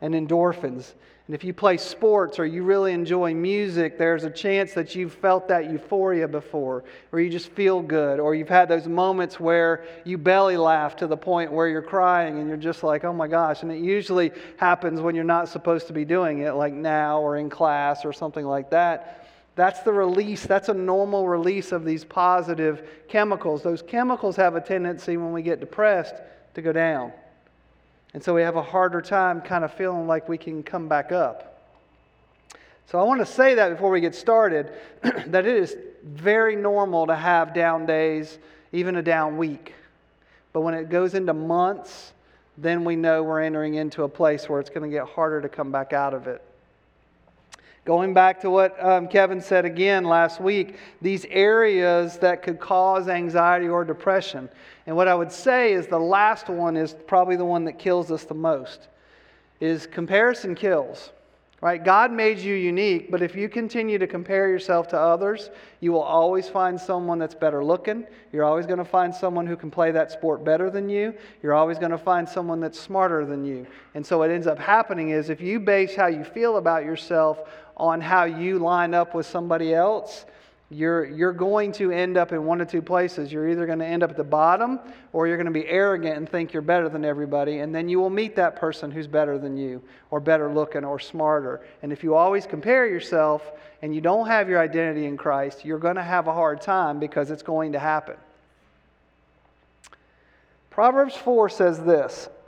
and 0.02 0.14
endorphins. 0.14 0.94
And 1.28 1.36
if 1.36 1.44
you 1.44 1.54
play 1.54 1.78
sports 1.78 2.40
or 2.40 2.46
you 2.46 2.64
really 2.64 2.92
enjoy 2.92 3.34
music, 3.34 3.98
there's 3.98 4.24
a 4.24 4.30
chance 4.30 4.74
that 4.74 4.96
you've 4.96 5.14
felt 5.14 5.48
that 5.48 5.72
euphoria 5.72 6.28
before, 6.28 6.84
where 7.12 7.22
you 7.22 7.30
just 7.30 7.50
feel 7.52 7.82
good, 7.82 8.20
or 8.20 8.36
you've 8.36 8.50
had 8.50 8.68
those 8.68 8.88
moments 8.88 9.40
where 9.40 9.86
you 10.04 10.18
belly 10.18 10.58
laugh 10.58 10.96
to 10.98 11.08
the 11.08 11.16
point 11.16 11.52
where 11.52 11.70
you're 11.70 11.82
crying 11.82 12.40
and 12.40 12.50
you're 12.50 12.58
just 12.58 12.84
like, 12.84 13.06
oh 13.06 13.14
my 13.14 13.28
gosh. 13.28 13.62
And 13.62 13.72
it 13.72 13.80
usually 13.80 14.32
happens 14.58 15.00
when 15.00 15.16
you're 15.16 15.24
not 15.24 15.48
supposed 15.48 15.88
to 15.88 15.94
be 15.94 16.04
doing 16.04 16.40
it, 16.40 16.52
like 16.54 16.74
now 16.74 17.22
or 17.22 17.38
in 17.38 17.50
class 17.50 18.04
or 18.04 18.12
something 18.12 18.46
like 18.46 18.72
that. 18.72 19.30
That's 19.56 19.82
the 19.82 19.94
release, 19.94 20.46
that's 20.46 20.70
a 20.70 20.74
normal 20.74 21.28
release 21.28 21.72
of 21.72 21.86
these 21.86 22.04
positive 22.04 22.90
chemicals. 23.08 23.62
Those 23.62 23.82
chemicals 23.82 24.36
have 24.38 24.56
a 24.56 24.62
tendency 24.62 25.18
when 25.18 25.32
we 25.32 25.44
get 25.44 25.60
depressed 25.60 26.16
to 26.56 26.62
go 26.62 26.74
down. 26.74 27.14
And 28.14 28.24
so 28.24 28.34
we 28.34 28.42
have 28.42 28.56
a 28.56 28.62
harder 28.62 29.02
time 29.02 29.42
kind 29.42 29.64
of 29.64 29.74
feeling 29.74 30.08
like 30.08 30.28
we 30.28 30.38
can 30.38 30.64
come 30.64 30.88
back 30.88 31.12
up. 31.12 31.52
So 32.88 33.00
I 33.00 33.04
want 33.04 33.22
to 33.22 33.26
say 33.26 33.56
that 33.56 33.70
before 33.70 33.90
we 33.90 34.02
get 34.02 34.16
started 34.16 34.72
that 35.28 35.46
it 35.46 35.56
is 35.56 35.78
very 36.04 36.56
normal 36.56 37.08
to 37.08 37.16
have 37.16 37.54
down 37.54 37.86
days, 37.86 38.38
even 38.74 38.98
a 38.98 39.02
down 39.02 39.38
week. 39.38 39.74
But 40.52 40.62
when 40.62 40.74
it 40.74 40.90
goes 40.90 41.14
into 41.14 41.34
months, 41.34 42.12
then 42.58 42.84
we 42.84 42.98
know 42.98 43.24
we're 43.24 43.42
entering 43.42 43.76
into 43.76 44.04
a 44.04 44.10
place 44.10 44.50
where 44.50 44.60
it's 44.60 44.70
going 44.70 44.90
to 44.90 44.96
get 44.96 45.08
harder 45.08 45.42
to 45.42 45.48
come 45.48 45.72
back 45.72 45.94
out 45.94 46.14
of 46.14 46.28
it. 46.28 46.44
Going 47.84 48.14
back 48.14 48.40
to 48.42 48.50
what 48.50 48.84
um, 48.84 49.08
Kevin 49.08 49.42
said 49.42 49.66
again 49.66 50.04
last 50.04 50.40
week, 50.40 50.76
these 51.02 51.26
areas 51.26 52.18
that 52.20 52.44
could 52.44 52.60
cause 52.60 53.08
anxiety 53.08 53.68
or 53.68 53.84
depression. 53.84 54.50
And 54.86 54.96
what 54.96 55.08
I 55.08 55.16
would 55.16 55.32
say 55.32 55.74
is 55.74 55.88
the 55.88 56.00
last 56.00 56.48
one 56.48 56.78
is 56.78 56.96
probably 57.08 57.36
the 57.36 57.46
one 57.46 57.66
that 57.66 57.80
kills 57.80 58.12
us 58.12 58.24
the 58.24 58.36
most 58.36 58.88
is 59.60 59.86
comparison 59.88 60.56
kills. 60.56 61.12
Right? 61.62 61.84
God 61.84 62.12
made 62.12 62.40
you 62.40 62.56
unique, 62.56 63.12
but 63.12 63.22
if 63.22 63.36
you 63.36 63.48
continue 63.48 64.00
to 64.00 64.08
compare 64.08 64.50
yourself 64.50 64.88
to 64.90 65.00
others, 65.00 65.52
you 65.80 65.92
will 65.92 66.02
always 66.02 66.50
find 66.50 66.82
someone 66.82 67.20
that's 67.20 67.36
better 67.36 67.64
looking. 67.64 68.08
You're 68.34 68.46
always 68.46 68.66
going 68.66 68.80
to 68.80 68.86
find 68.86 69.14
someone 69.14 69.46
who 69.46 69.56
can 69.56 69.70
play 69.70 69.92
that 69.92 70.12
sport 70.12 70.44
better 70.44 70.72
than 70.72 70.90
you. 70.90 71.14
You're 71.44 71.54
always 71.54 71.78
going 71.78 71.92
to 71.92 72.00
find 72.00 72.28
someone 72.28 72.60
that's 72.62 72.80
smarter 72.80 73.28
than 73.28 73.46
you. 73.46 73.68
And 73.94 74.04
so 74.04 74.18
what 74.18 74.32
ends 74.32 74.48
up 74.48 74.58
happening 74.58 75.12
is 75.12 75.30
if 75.30 75.40
you 75.40 75.60
base 75.60 75.96
how 75.96 76.08
you 76.08 76.24
feel 76.24 76.58
about 76.58 76.84
yourself 76.84 77.48
on 77.78 78.02
how 78.02 78.24
you 78.24 78.58
line 78.58 78.96
up 78.96 79.14
with 79.14 79.28
somebody 79.28 79.72
else, 79.72 80.26
you're, 80.72 81.04
you're 81.04 81.34
going 81.34 81.74
to 81.74 81.92
end 81.92 82.16
up 82.16 82.32
in 82.32 82.46
one 82.46 82.62
of 82.62 82.70
two 82.70 82.82
places. 82.82 83.30
You're 83.30 83.50
either 83.50 83.66
going 83.66 83.80
to 83.80 83.86
end 83.86 84.04
up 84.04 84.10
at 84.10 84.16
the 84.16 84.24
bottom 84.24 84.80
or 85.12 85.28
you're 85.28 85.36
going 85.36 85.46
to 85.46 85.52
be 85.52 85.68
arrogant 85.68 86.16
and 86.16 86.28
think 86.28 86.54
you're 86.54 86.62
better 86.62 86.88
than 86.88 87.04
everybody. 87.04 87.60
And 87.60 87.76
then 87.76 87.90
you 87.90 88.00
will 88.00 88.10
meet 88.10 88.38
that 88.38 88.56
person 88.56 88.90
who's 88.90 89.06
better 89.06 89.38
than 89.38 89.58
you 89.58 89.84
or 90.12 90.22
better 90.22 90.50
looking 90.50 90.86
or 90.86 90.98
smarter. 90.98 91.60
And 91.84 91.92
if 91.92 92.04
you 92.04 92.16
always 92.16 92.46
compare 92.46 92.88
yourself 92.88 93.52
and 93.82 93.94
you 93.94 94.00
don't 94.00 94.28
have 94.28 94.48
your 94.48 94.62
identity 94.62 95.08
in 95.08 95.18
Christ, 95.18 95.66
you're 95.66 95.78
going 95.78 95.98
to 95.98 96.04
have 96.04 96.28
a 96.28 96.34
hard 96.34 96.62
time 96.62 97.00
because 97.00 97.32
it's 97.32 97.44
going 97.44 97.74
to 97.74 97.80
happen. 97.80 98.16
Proverbs 100.70 101.18
4 101.18 101.50
says 101.50 101.84
this 101.84 102.30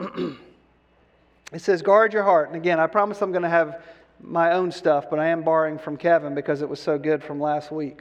it 1.52 1.60
says, 1.60 1.82
Guard 1.82 2.14
your 2.14 2.22
heart. 2.22 2.48
And 2.48 2.56
again, 2.56 2.80
I 2.80 2.86
promise 2.86 3.20
I'm 3.20 3.32
going 3.32 3.42
to 3.42 3.50
have 3.50 3.82
my 4.22 4.52
own 4.52 4.72
stuff, 4.72 5.10
but 5.10 5.18
I 5.18 5.26
am 5.26 5.42
borrowing 5.42 5.76
from 5.76 5.98
Kevin 5.98 6.34
because 6.34 6.62
it 6.62 6.68
was 6.70 6.80
so 6.80 6.98
good 6.98 7.22
from 7.22 7.38
last 7.38 7.70
week. 7.70 8.00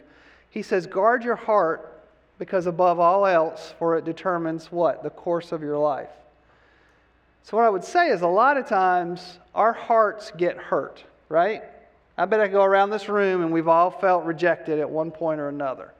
He 0.54 0.62
says, 0.62 0.86
Guard 0.86 1.24
your 1.24 1.36
heart 1.36 2.04
because 2.38 2.68
above 2.68 3.00
all 3.00 3.26
else, 3.26 3.74
for 3.80 3.98
it 3.98 4.06
determines 4.06 4.72
what? 4.72 5.02
The 5.02 5.10
course 5.10 5.52
of 5.52 5.64
your 5.64 5.80
life. 5.80 6.12
So, 7.42 7.58
what 7.58 7.66
I 7.66 7.70
would 7.70 7.84
say 7.84 8.10
is 8.10 8.22
a 8.22 8.28
lot 8.28 8.58
of 8.58 8.68
times 8.68 9.40
our 9.56 9.74
hearts 9.74 10.32
get 10.38 10.56
hurt, 10.58 11.04
right? 11.28 11.64
I 12.20 12.26
bet 12.26 12.40
I 12.40 12.48
go 12.50 12.64
around 12.64 12.92
this 12.92 13.10
room 13.10 13.42
and 13.42 13.52
we've 13.52 13.68
all 13.68 13.90
felt 13.90 14.26
rejected 14.26 14.80
at 14.80 14.88
one 14.88 15.10
point 15.10 15.42
or 15.42 15.50
another, 15.50 15.92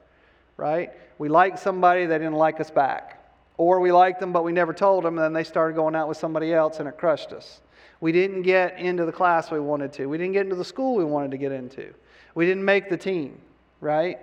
right? 0.56 0.92
We 1.18 1.28
like 1.28 1.58
somebody, 1.58 2.06
they 2.06 2.18
didn't 2.18 2.34
like 2.34 2.60
us 2.60 2.70
back. 2.70 3.20
Or 3.56 3.80
we 3.80 3.90
liked 3.90 4.20
them, 4.20 4.32
but 4.32 4.44
we 4.44 4.52
never 4.52 4.72
told 4.72 5.02
them, 5.02 5.18
and 5.18 5.24
then 5.24 5.32
they 5.32 5.42
started 5.42 5.74
going 5.74 5.96
out 5.96 6.06
with 6.06 6.16
somebody 6.16 6.54
else 6.54 6.78
and 6.78 6.88
it 6.88 6.96
crushed 6.96 7.32
us. 7.32 7.60
We 8.00 8.12
didn't 8.12 8.42
get 8.42 8.78
into 8.78 9.04
the 9.04 9.12
class 9.12 9.50
we 9.50 9.58
wanted 9.58 9.92
to. 9.94 10.06
We 10.06 10.16
didn't 10.16 10.34
get 10.34 10.42
into 10.42 10.56
the 10.56 10.64
school 10.64 10.94
we 10.94 11.04
wanted 11.04 11.32
to 11.32 11.38
get 11.38 11.50
into. 11.50 11.92
We 12.36 12.46
didn't 12.46 12.64
make 12.64 12.88
the 12.88 12.96
team. 12.96 13.40
right? 13.80 14.20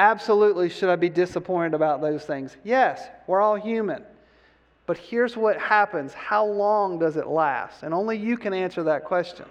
Absolutely, 0.00 0.70
should 0.70 0.88
I 0.88 0.96
be 0.96 1.10
disappointed 1.10 1.74
about 1.74 2.00
those 2.00 2.24
things? 2.24 2.56
Yes, 2.64 3.06
we're 3.26 3.42
all 3.42 3.56
human. 3.56 4.02
But 4.86 4.96
here's 4.96 5.36
what 5.36 5.60
happens 5.60 6.14
how 6.14 6.46
long 6.46 6.98
does 6.98 7.18
it 7.18 7.26
last? 7.26 7.82
And 7.82 7.92
only 7.92 8.16
you 8.16 8.38
can 8.38 8.54
answer 8.54 8.82
that 8.84 9.04
question. 9.04 9.44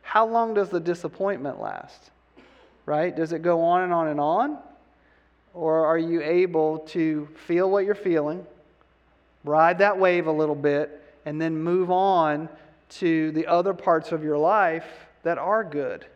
How 0.00 0.26
long 0.26 0.54
does 0.54 0.70
the 0.70 0.80
disappointment 0.80 1.60
last? 1.60 2.12
Right? 2.86 3.14
Does 3.14 3.34
it 3.34 3.42
go 3.42 3.60
on 3.60 3.82
and 3.82 3.92
on 3.92 4.08
and 4.08 4.18
on? 4.18 4.58
Or 5.52 5.84
are 5.84 5.98
you 5.98 6.22
able 6.22 6.78
to 6.78 7.28
feel 7.46 7.70
what 7.70 7.84
you're 7.84 7.94
feeling, 7.94 8.46
ride 9.44 9.80
that 9.80 9.98
wave 9.98 10.28
a 10.28 10.32
little 10.32 10.54
bit, 10.54 10.98
and 11.26 11.38
then 11.38 11.62
move 11.62 11.90
on 11.90 12.48
to 12.88 13.32
the 13.32 13.46
other 13.46 13.74
parts 13.74 14.12
of 14.12 14.24
your 14.24 14.38
life 14.38 14.86
that 15.24 15.36
are 15.36 15.62
good? 15.62 16.06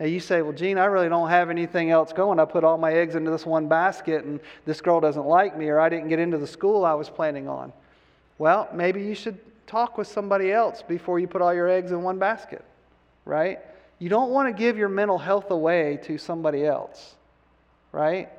Now 0.00 0.06
you 0.06 0.18
say, 0.18 0.40
well, 0.40 0.54
Gene, 0.54 0.78
I 0.78 0.86
really 0.86 1.10
don't 1.10 1.28
have 1.28 1.50
anything 1.50 1.90
else 1.90 2.14
going. 2.14 2.40
I 2.40 2.46
put 2.46 2.64
all 2.64 2.78
my 2.78 2.90
eggs 2.90 3.16
into 3.16 3.30
this 3.30 3.44
one 3.44 3.68
basket 3.68 4.24
and 4.24 4.40
this 4.64 4.80
girl 4.80 4.98
doesn't 4.98 5.26
like 5.26 5.58
me 5.58 5.68
or 5.68 5.78
I 5.78 5.90
didn't 5.90 6.08
get 6.08 6.18
into 6.18 6.38
the 6.38 6.46
school 6.46 6.86
I 6.86 6.94
was 6.94 7.10
planning 7.10 7.48
on. 7.48 7.70
Well, 8.38 8.66
maybe 8.72 9.02
you 9.02 9.14
should 9.14 9.38
talk 9.66 9.98
with 9.98 10.08
somebody 10.08 10.50
else 10.52 10.82
before 10.82 11.20
you 11.20 11.28
put 11.28 11.42
all 11.42 11.52
your 11.52 11.68
eggs 11.68 11.92
in 11.92 12.02
one 12.02 12.18
basket, 12.18 12.64
right? 13.26 13.58
You 13.98 14.08
don't 14.08 14.30
want 14.30 14.48
to 14.48 14.58
give 14.58 14.78
your 14.78 14.88
mental 14.88 15.18
health 15.18 15.50
away 15.50 16.00
to 16.04 16.16
somebody 16.16 16.64
else, 16.64 17.16
right? 17.92 18.30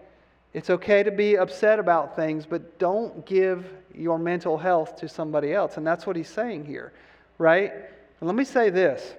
It's 0.54 0.72
okay 0.72 1.04
to 1.04 1.12
be 1.12 1.38
upset 1.38 1.78
about 1.78 2.16
things, 2.16 2.48
but 2.48 2.80
don't 2.80 3.24
give 3.28 3.68
your 3.94 4.18
mental 4.18 4.58
health 4.58 4.96
to 4.96 5.08
somebody 5.08 5.54
else. 5.54 5.78
And 5.78 5.86
that's 5.86 6.08
what 6.08 6.16
he's 6.16 6.28
saying 6.28 6.66
here, 6.66 6.92
right? 7.38 7.72
And 8.20 8.28
let 8.28 8.36
me 8.36 8.46
say 8.46 8.72
this 8.72 9.14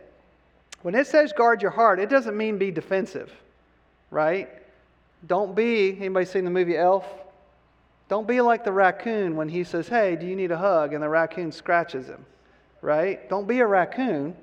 when 0.83 0.95
it 0.95 1.07
says 1.07 1.33
guard 1.33 1.63
your 1.63 1.71
heart, 1.71 1.99
it 1.99 2.09
doesn't 2.09 2.37
mean 2.37 2.59
be 2.59 2.71
defensive, 2.71 3.33
right? 4.11 4.49
Don't 5.27 5.55
be, 5.55 5.97
anybody 5.97 6.27
seen 6.27 6.45
the 6.45 6.51
movie 6.51 6.77
Elf? 6.77 7.07
Don't 8.09 8.27
be 8.27 8.41
like 8.41 8.65
the 8.65 8.73
raccoon 8.73 9.37
when 9.37 9.49
he 9.49 9.65
says, 9.65 9.89
Hey, 9.89 10.17
do 10.17 10.27
you 10.27 10.37
need 10.37 10.51
a 10.51 10.59
hug? 10.59 10.93
And 10.93 11.03
the 11.03 11.09
raccoon 11.09 11.53
scratches 11.53 12.09
him, 12.09 12.25
right? 12.83 13.29
Don't 13.29 13.47
be 13.47 13.61
a 13.61 13.67
raccoon. 13.67 14.37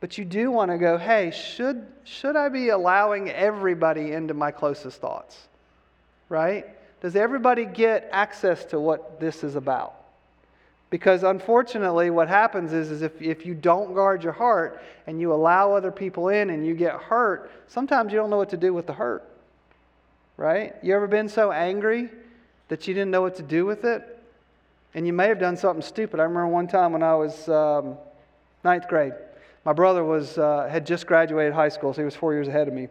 But 0.00 0.18
you 0.18 0.24
do 0.24 0.50
want 0.50 0.70
to 0.72 0.78
go, 0.78 0.98
Hey, 0.98 1.30
should, 1.30 1.86
should 2.04 2.34
I 2.34 2.48
be 2.48 2.70
allowing 2.70 3.30
everybody 3.30 4.12
into 4.12 4.34
my 4.34 4.50
closest 4.50 5.00
thoughts, 5.00 5.36
right? 6.28 6.66
Does 7.00 7.14
everybody 7.14 7.66
get 7.66 8.08
access 8.10 8.64
to 8.66 8.80
what 8.80 9.20
this 9.20 9.44
is 9.44 9.54
about? 9.54 10.01
Because 10.92 11.22
unfortunately, 11.22 12.10
what 12.10 12.28
happens 12.28 12.74
is, 12.74 12.90
is 12.90 13.00
if, 13.00 13.22
if 13.22 13.46
you 13.46 13.54
don't 13.54 13.94
guard 13.94 14.22
your 14.22 14.34
heart 14.34 14.82
and 15.06 15.18
you 15.18 15.32
allow 15.32 15.72
other 15.72 15.90
people 15.90 16.28
in 16.28 16.50
and 16.50 16.66
you 16.66 16.74
get 16.74 16.92
hurt, 16.92 17.50
sometimes 17.66 18.12
you 18.12 18.18
don't 18.18 18.28
know 18.28 18.36
what 18.36 18.50
to 18.50 18.58
do 18.58 18.74
with 18.74 18.86
the 18.86 18.92
hurt. 18.92 19.26
Right? 20.36 20.74
You 20.82 20.94
ever 20.94 21.06
been 21.06 21.30
so 21.30 21.50
angry 21.50 22.10
that 22.68 22.86
you 22.86 22.92
didn't 22.92 23.10
know 23.10 23.22
what 23.22 23.36
to 23.36 23.42
do 23.42 23.64
with 23.64 23.86
it? 23.86 24.22
And 24.92 25.06
you 25.06 25.14
may 25.14 25.28
have 25.28 25.40
done 25.40 25.56
something 25.56 25.80
stupid. 25.80 26.20
I 26.20 26.24
remember 26.24 26.48
one 26.48 26.68
time 26.68 26.92
when 26.92 27.02
I 27.02 27.14
was 27.14 27.48
um, 27.48 27.96
ninth 28.62 28.86
grade. 28.86 29.14
My 29.64 29.72
brother 29.72 30.04
was, 30.04 30.36
uh, 30.36 30.68
had 30.70 30.84
just 30.84 31.06
graduated 31.06 31.54
high 31.54 31.70
school, 31.70 31.94
so 31.94 32.02
he 32.02 32.04
was 32.04 32.16
four 32.16 32.34
years 32.34 32.48
ahead 32.48 32.68
of 32.68 32.74
me. 32.74 32.88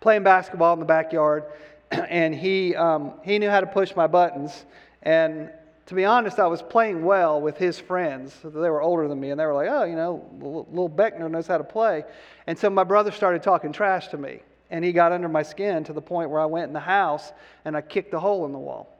Playing 0.00 0.24
basketball 0.24 0.74
in 0.74 0.78
the 0.78 0.84
backyard, 0.84 1.44
and 1.90 2.34
he, 2.34 2.76
um, 2.76 3.14
he 3.22 3.38
knew 3.38 3.48
how 3.48 3.60
to 3.60 3.66
push 3.66 3.96
my 3.96 4.06
buttons. 4.06 4.66
And 5.04 5.48
to 5.86 5.94
be 5.94 6.04
honest, 6.04 6.38
I 6.38 6.46
was 6.46 6.62
playing 6.62 7.04
well 7.04 7.40
with 7.40 7.56
his 7.56 7.78
friends. 7.78 8.36
They 8.44 8.70
were 8.70 8.80
older 8.80 9.08
than 9.08 9.18
me, 9.18 9.30
and 9.30 9.40
they 9.40 9.44
were 9.46 9.54
like, 9.54 9.68
oh, 9.70 9.84
you 9.84 9.96
know, 9.96 10.24
little 10.40 10.88
Beckner 10.88 11.30
knows 11.30 11.46
how 11.46 11.58
to 11.58 11.64
play. 11.64 12.04
And 12.46 12.58
so 12.58 12.70
my 12.70 12.84
brother 12.84 13.10
started 13.10 13.42
talking 13.42 13.72
trash 13.72 14.08
to 14.08 14.16
me, 14.16 14.40
and 14.70 14.84
he 14.84 14.92
got 14.92 15.12
under 15.12 15.28
my 15.28 15.42
skin 15.42 15.82
to 15.84 15.92
the 15.92 16.00
point 16.00 16.30
where 16.30 16.40
I 16.40 16.46
went 16.46 16.68
in 16.68 16.72
the 16.72 16.80
house 16.80 17.32
and 17.64 17.76
I 17.76 17.80
kicked 17.80 18.14
a 18.14 18.20
hole 18.20 18.46
in 18.46 18.52
the 18.52 18.58
wall 18.58 18.96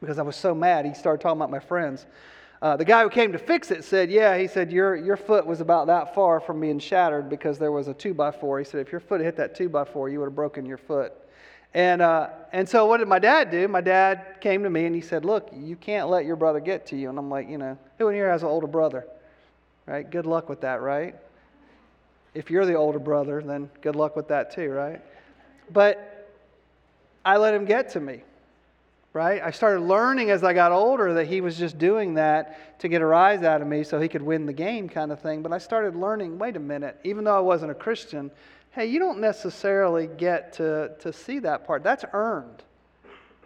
because 0.00 0.18
I 0.18 0.22
was 0.22 0.36
so 0.36 0.54
mad. 0.54 0.84
He 0.84 0.94
started 0.94 1.22
talking 1.22 1.38
about 1.38 1.50
my 1.50 1.60
friends. 1.60 2.06
Uh, 2.60 2.76
the 2.76 2.84
guy 2.84 3.02
who 3.02 3.10
came 3.10 3.32
to 3.32 3.38
fix 3.38 3.70
it 3.70 3.82
said, 3.82 4.10
Yeah, 4.10 4.36
he 4.38 4.46
said, 4.46 4.70
your, 4.70 4.94
your 4.94 5.16
foot 5.16 5.46
was 5.46 5.60
about 5.60 5.88
that 5.88 6.14
far 6.14 6.38
from 6.38 6.60
being 6.60 6.78
shattered 6.78 7.28
because 7.28 7.58
there 7.58 7.72
was 7.72 7.88
a 7.88 7.94
two 7.94 8.14
by 8.14 8.30
four. 8.30 8.58
He 8.58 8.64
said, 8.64 8.80
If 8.80 8.92
your 8.92 9.00
foot 9.00 9.20
had 9.20 9.24
hit 9.24 9.36
that 9.36 9.56
two 9.56 9.68
by 9.68 9.84
four, 9.84 10.08
you 10.08 10.20
would 10.20 10.26
have 10.26 10.36
broken 10.36 10.66
your 10.66 10.78
foot. 10.78 11.12
And, 11.74 12.02
uh, 12.02 12.28
and 12.52 12.68
so 12.68 12.86
what 12.86 12.98
did 12.98 13.08
my 13.08 13.18
dad 13.18 13.50
do? 13.50 13.66
My 13.66 13.80
dad 13.80 14.36
came 14.40 14.62
to 14.62 14.70
me 14.70 14.84
and 14.84 14.94
he 14.94 15.00
said, 15.00 15.24
Look, 15.24 15.50
you 15.54 15.76
can't 15.76 16.08
let 16.08 16.26
your 16.26 16.36
brother 16.36 16.60
get 16.60 16.86
to 16.88 16.96
you. 16.96 17.08
And 17.08 17.18
I'm 17.18 17.30
like, 17.30 17.48
You 17.48 17.58
know, 17.58 17.78
who 17.98 18.08
in 18.08 18.14
here 18.14 18.30
has 18.30 18.42
an 18.42 18.48
older 18.48 18.66
brother? 18.66 19.06
Right? 19.86 20.08
Good 20.08 20.26
luck 20.26 20.48
with 20.48 20.60
that, 20.60 20.80
right? 20.82 21.16
If 22.34 22.50
you're 22.50 22.66
the 22.66 22.74
older 22.74 22.98
brother, 22.98 23.42
then 23.42 23.70
good 23.80 23.96
luck 23.96 24.16
with 24.16 24.28
that 24.28 24.54
too, 24.54 24.70
right? 24.70 25.00
But 25.70 26.28
I 27.24 27.36
let 27.36 27.54
him 27.54 27.64
get 27.64 27.90
to 27.90 28.00
me, 28.00 28.22
right? 29.12 29.42
I 29.42 29.50
started 29.50 29.80
learning 29.80 30.30
as 30.30 30.42
I 30.42 30.52
got 30.52 30.72
older 30.72 31.14
that 31.14 31.26
he 31.26 31.40
was 31.40 31.58
just 31.58 31.78
doing 31.78 32.14
that 32.14 32.78
to 32.80 32.88
get 32.88 33.02
a 33.02 33.06
rise 33.06 33.42
out 33.42 33.60
of 33.60 33.68
me 33.68 33.84
so 33.84 34.00
he 34.00 34.08
could 34.08 34.22
win 34.22 34.46
the 34.46 34.52
game, 34.52 34.88
kind 34.88 35.12
of 35.12 35.20
thing. 35.20 35.42
But 35.42 35.52
I 35.52 35.58
started 35.58 35.94
learning 35.94 36.38
wait 36.38 36.56
a 36.56 36.60
minute, 36.60 36.98
even 37.04 37.24
though 37.24 37.36
I 37.36 37.40
wasn't 37.40 37.70
a 37.70 37.74
Christian, 37.74 38.30
hey, 38.72 38.86
you 38.86 38.98
don't 38.98 39.20
necessarily 39.20 40.06
get 40.06 40.54
to, 40.54 40.92
to 41.00 41.12
see 41.12 41.38
that 41.40 41.66
part. 41.66 41.82
That's 41.82 42.04
earned, 42.12 42.62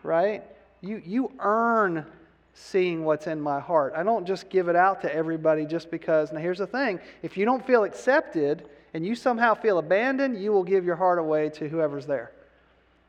right? 0.03 0.43
You, 0.81 1.03
you 1.05 1.33
earn 1.41 2.07
seeing 2.55 3.05
what's 3.05 3.27
in 3.27 3.41
my 3.41 3.61
heart. 3.61 3.93
I 3.95 4.03
don't 4.03 4.25
just 4.25 4.49
give 4.49 4.69
it 4.69 4.77
out 4.77 5.03
to 5.03 5.15
everybody 5.15 5.67
just 5.67 5.91
because. 5.91 6.33
Now, 6.33 6.41
here's 6.41 6.59
the 6.59 6.67
thing 6.67 7.01
if 7.23 7.37
you 7.37 7.45
don't 7.45 7.65
feel 7.67 7.85
accepted 7.85 8.69
and 8.95 9.05
you 9.05 9.15
somehow 9.15 9.55
feel 9.55 9.79
abandoned, 9.79 10.41
you 10.41 10.53
will 10.53 10.65
give 10.65 10.85
your 10.85 10.97
heart 10.97 11.19
away 11.19 11.51
to 11.51 11.69
whoever's 11.69 12.07
there. 12.07 12.33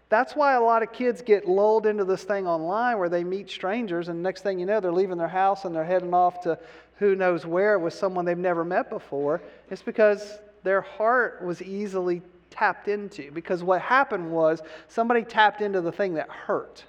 That's 0.09 0.35
why 0.35 0.53
a 0.53 0.61
lot 0.61 0.83
of 0.83 0.91
kids 0.91 1.21
get 1.21 1.47
lulled 1.47 1.85
into 1.85 2.03
this 2.03 2.23
thing 2.23 2.47
online 2.47 2.97
where 2.97 3.09
they 3.09 3.23
meet 3.23 3.49
strangers, 3.49 4.07
and 4.07 4.23
next 4.23 4.41
thing 4.41 4.57
you 4.57 4.65
know, 4.65 4.79
they're 4.79 4.91
leaving 4.91 5.17
their 5.17 5.27
house 5.27 5.65
and 5.65 5.75
they're 5.75 5.85
heading 5.85 6.13
off 6.13 6.41
to 6.41 6.57
who 6.97 7.13
knows 7.15 7.45
where 7.45 7.77
with 7.77 7.93
someone 7.93 8.25
they've 8.25 8.37
never 8.37 8.65
met 8.65 8.89
before. 8.89 9.41
It's 9.69 9.81
because 9.81 10.39
their 10.67 10.81
heart 10.81 11.41
was 11.41 11.61
easily 11.61 12.21
tapped 12.49 12.89
into 12.89 13.31
because 13.31 13.63
what 13.63 13.81
happened 13.81 14.29
was 14.29 14.61
somebody 14.89 15.23
tapped 15.23 15.61
into 15.61 15.79
the 15.79 15.93
thing 15.93 16.15
that 16.15 16.29
hurt. 16.29 16.83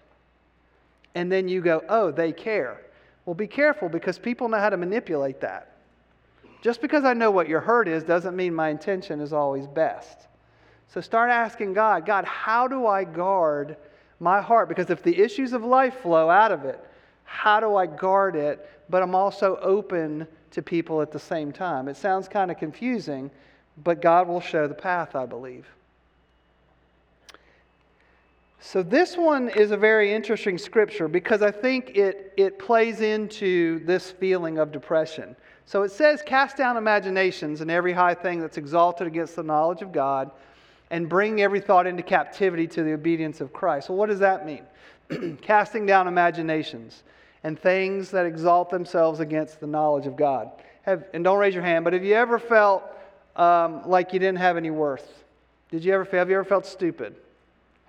And 1.15 1.31
then 1.31 1.47
you 1.47 1.61
go, 1.61 1.85
oh, 1.89 2.11
they 2.11 2.33
care. 2.33 2.81
Well, 3.25 3.35
be 3.35 3.47
careful 3.47 3.89
because 3.89 4.19
people 4.19 4.49
know 4.49 4.59
how 4.59 4.69
to 4.71 4.77
manipulate 4.77 5.41
that. 5.43 5.77
Just 6.61 6.83
because 6.83 7.05
I 7.05 7.15
know 7.15 7.31
what 7.31 7.49
your 7.49 7.61
hurt 7.61 7.87
is 7.87 8.03
doesn't 8.03 8.35
mean 8.35 8.53
my 8.53 8.71
intention 8.71 9.21
is 9.21 9.33
always 9.33 9.69
best. 9.69 10.27
So 10.89 11.01
start 11.01 11.31
asking 11.31 11.75
God, 11.75 12.05
God, 12.05 12.25
how 12.25 12.67
do 12.67 12.85
I 12.89 13.05
guard 13.05 13.77
my 14.19 14.41
heart? 14.41 14.69
Because 14.69 14.91
if 14.91 15.05
the 15.05 15.17
issues 15.17 15.53
of 15.53 15.63
life 15.63 16.01
flow 16.01 16.29
out 16.29 16.51
of 16.51 16.65
it, 16.65 16.85
how 17.23 17.61
do 17.61 17.77
I 17.77 17.87
guard 17.87 18.35
it? 18.35 18.69
But 18.91 19.05
I'm 19.05 19.15
also 19.15 19.57
open 19.63 20.27
to 20.51 20.63
people 20.63 21.01
at 21.01 21.13
the 21.13 21.19
same 21.21 21.53
time. 21.53 21.87
It 21.87 21.97
sounds 21.97 22.27
kind 22.27 22.51
of 22.51 22.59
confusing, 22.59 23.31
but 23.85 24.01
God 24.01 24.29
will 24.29 24.41
show 24.41 24.67
the 24.67 24.75
path, 24.75 25.15
I 25.15 25.27
believe. 25.27 25.67
So, 28.61 28.83
this 28.83 29.17
one 29.17 29.49
is 29.51 29.71
a 29.71 29.77
very 29.77 30.13
interesting 30.13 30.59
scripture 30.59 31.07
because 31.07 31.43
I 31.43 31.51
think 31.51 31.97
it, 31.97 32.33
it 32.37 32.59
plays 32.59 33.01
into 33.01 33.85
this 33.85 34.11
feeling 34.11 34.59
of 34.59 34.73
depression. 34.73 35.37
So, 35.65 35.85
it 35.85 35.93
says, 35.93 36.23
Cast 36.27 36.57
down 36.57 36.77
imaginations 36.77 37.61
and 37.61 37.71
every 37.71 37.93
high 37.93 38.15
thing 38.15 38.41
that's 38.41 38.59
exalted 38.59 39.07
against 39.07 39.37
the 39.37 39.45
knowledge 39.45 39.81
of 39.81 39.93
God, 39.93 40.33
and 40.91 41.09
bring 41.09 41.41
every 41.41 41.61
thought 41.61 41.87
into 41.87 42.03
captivity 42.03 42.67
to 42.67 42.83
the 42.83 42.93
obedience 42.93 43.41
of 43.41 43.53
Christ. 43.53 43.91
Well, 43.91 43.99
what 43.99 44.09
does 44.09 44.19
that 44.19 44.45
mean? 44.45 45.39
Casting 45.41 45.87
down 45.87 46.09
imaginations 46.09 47.05
and 47.45 47.59
things 47.59 48.11
that 48.11 48.27
exalt 48.27 48.71
themselves 48.71 49.21
against 49.21 49.61
the 49.61 49.67
knowledge 49.67 50.07
of 50.07 50.17
God. 50.17 50.51
Have, 50.83 51.05
and 51.15 51.23
don't 51.23 51.39
raise 51.39 51.55
your 51.55 51.63
hand, 51.63 51.85
but 51.85 51.93
have 51.93 52.05
you 52.05 52.15
ever 52.15 52.39
felt 52.39 52.83
um, 53.39 53.89
like 53.89 54.13
you 54.13 54.19
didn't 54.19 54.39
have 54.39 54.57
any 54.57 54.71
worth? 54.71 55.25
Did 55.71 55.85
you 55.85 55.95
ever 55.95 56.05
have 56.17 56.29
you 56.29 56.37
ever 56.37 56.45
felt 56.45 56.67
stupid? 56.67 57.15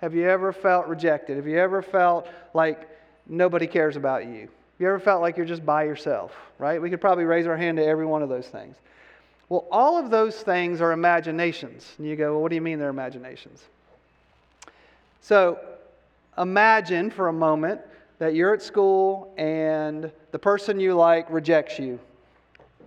Have 0.00 0.14
you 0.14 0.26
ever 0.28 0.52
felt 0.52 0.86
rejected? 0.86 1.36
Have 1.36 1.46
you 1.46 1.58
ever 1.58 1.82
felt 1.82 2.26
like 2.54 2.88
nobody 3.26 3.66
cares 3.66 3.96
about 3.96 4.24
you? 4.24 4.40
Have 4.40 4.78
you 4.78 4.88
ever 4.88 5.00
felt 5.00 5.20
like 5.20 5.36
you're 5.36 5.44
just 5.44 5.66
by 5.66 5.84
yourself? 5.84 6.32
Right? 6.58 6.80
We 6.80 6.88
could 6.88 7.00
probably 7.00 7.24
raise 7.24 7.46
our 7.46 7.56
hand 7.56 7.76
to 7.76 7.84
every 7.84 8.06
one 8.06 8.22
of 8.22 8.28
those 8.28 8.46
things. 8.46 8.76
Well, 9.50 9.66
all 9.70 9.98
of 9.98 10.10
those 10.10 10.36
things 10.36 10.80
are 10.80 10.92
imaginations. 10.92 11.94
And 11.98 12.06
you 12.06 12.16
go, 12.16 12.32
well, 12.32 12.42
what 12.42 12.50
do 12.50 12.54
you 12.54 12.60
mean 12.60 12.78
they're 12.78 12.88
imaginations? 12.88 13.64
So 15.20 15.58
imagine 16.38 17.10
for 17.10 17.28
a 17.28 17.32
moment 17.32 17.80
that 18.18 18.34
you're 18.34 18.54
at 18.54 18.62
school 18.62 19.34
and 19.36 20.10
the 20.30 20.38
person 20.38 20.78
you 20.78 20.94
like 20.94 21.28
rejects 21.30 21.78
you 21.78 21.98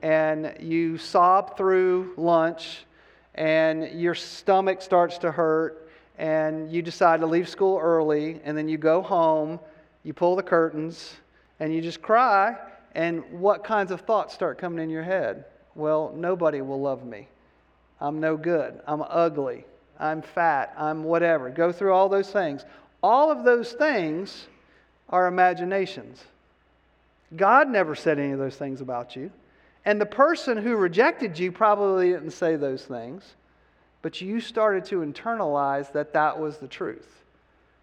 and 0.04 0.54
you 0.60 0.98
sob 0.98 1.58
through 1.58 2.14
lunch 2.18 2.86
and 3.36 4.00
your 4.00 4.14
stomach 4.14 4.82
starts 4.82 5.18
to 5.20 5.32
hurt 5.32 5.90
and 6.20 6.72
you 6.72 6.82
decide 6.82 7.22
to 7.22 7.26
leave 7.26 7.48
school 7.48 7.80
early 7.80 8.40
and 8.44 8.56
then 8.56 8.68
you 8.68 8.78
go 8.78 9.02
home, 9.02 9.60
you 10.04 10.14
pull 10.14 10.36
the 10.36 10.44
curtains 10.44 11.16
and 11.60 11.74
you 11.74 11.82
just 11.82 12.02
cry 12.02 12.56
and 12.96 13.24
what 13.32 13.64
kinds 13.64 13.92
of 13.92 14.02
thoughts 14.02 14.34
start 14.34 14.58
coming 14.58 14.84
in 14.84 14.90
your 14.90 15.04
head? 15.04 15.46
Well, 15.74 16.14
nobody 16.16 16.62
will 16.62 16.82
love 16.82 17.06
me. 17.06 17.28
I'm 18.00 18.20
no 18.20 18.36
good. 18.36 18.82
I'm 18.86 19.02
ugly. 19.02 19.66
I'm 20.00 20.22
fat, 20.22 20.74
I'm 20.78 21.06
whatever. 21.06 21.50
Go 21.50 21.72
through 21.72 21.94
all 21.94 22.10
those 22.10 22.30
things. 22.30 22.66
All 23.02 23.32
of 23.32 23.46
those 23.46 23.72
things 23.72 24.48
are 25.10 25.28
imaginations. 25.28 26.22
God 27.36 27.70
never 27.70 27.96
said 27.96 28.20
any 28.20 28.32
of 28.32 28.40
those 28.40 28.56
things 28.58 28.82
about 28.82 29.16
you. 29.16 29.32
And 29.86 30.00
the 30.00 30.06
person 30.06 30.58
who 30.58 30.76
rejected 30.76 31.38
you 31.38 31.52
probably 31.52 32.12
didn't 32.12 32.32
say 32.32 32.56
those 32.56 32.86
things, 32.86 33.36
but 34.02 34.22
you 34.22 34.40
started 34.40 34.86
to 34.86 34.98
internalize 34.98 35.92
that 35.94 36.14
that 36.14 36.40
was 36.40 36.58
the 36.58 36.68
truth. 36.68 37.24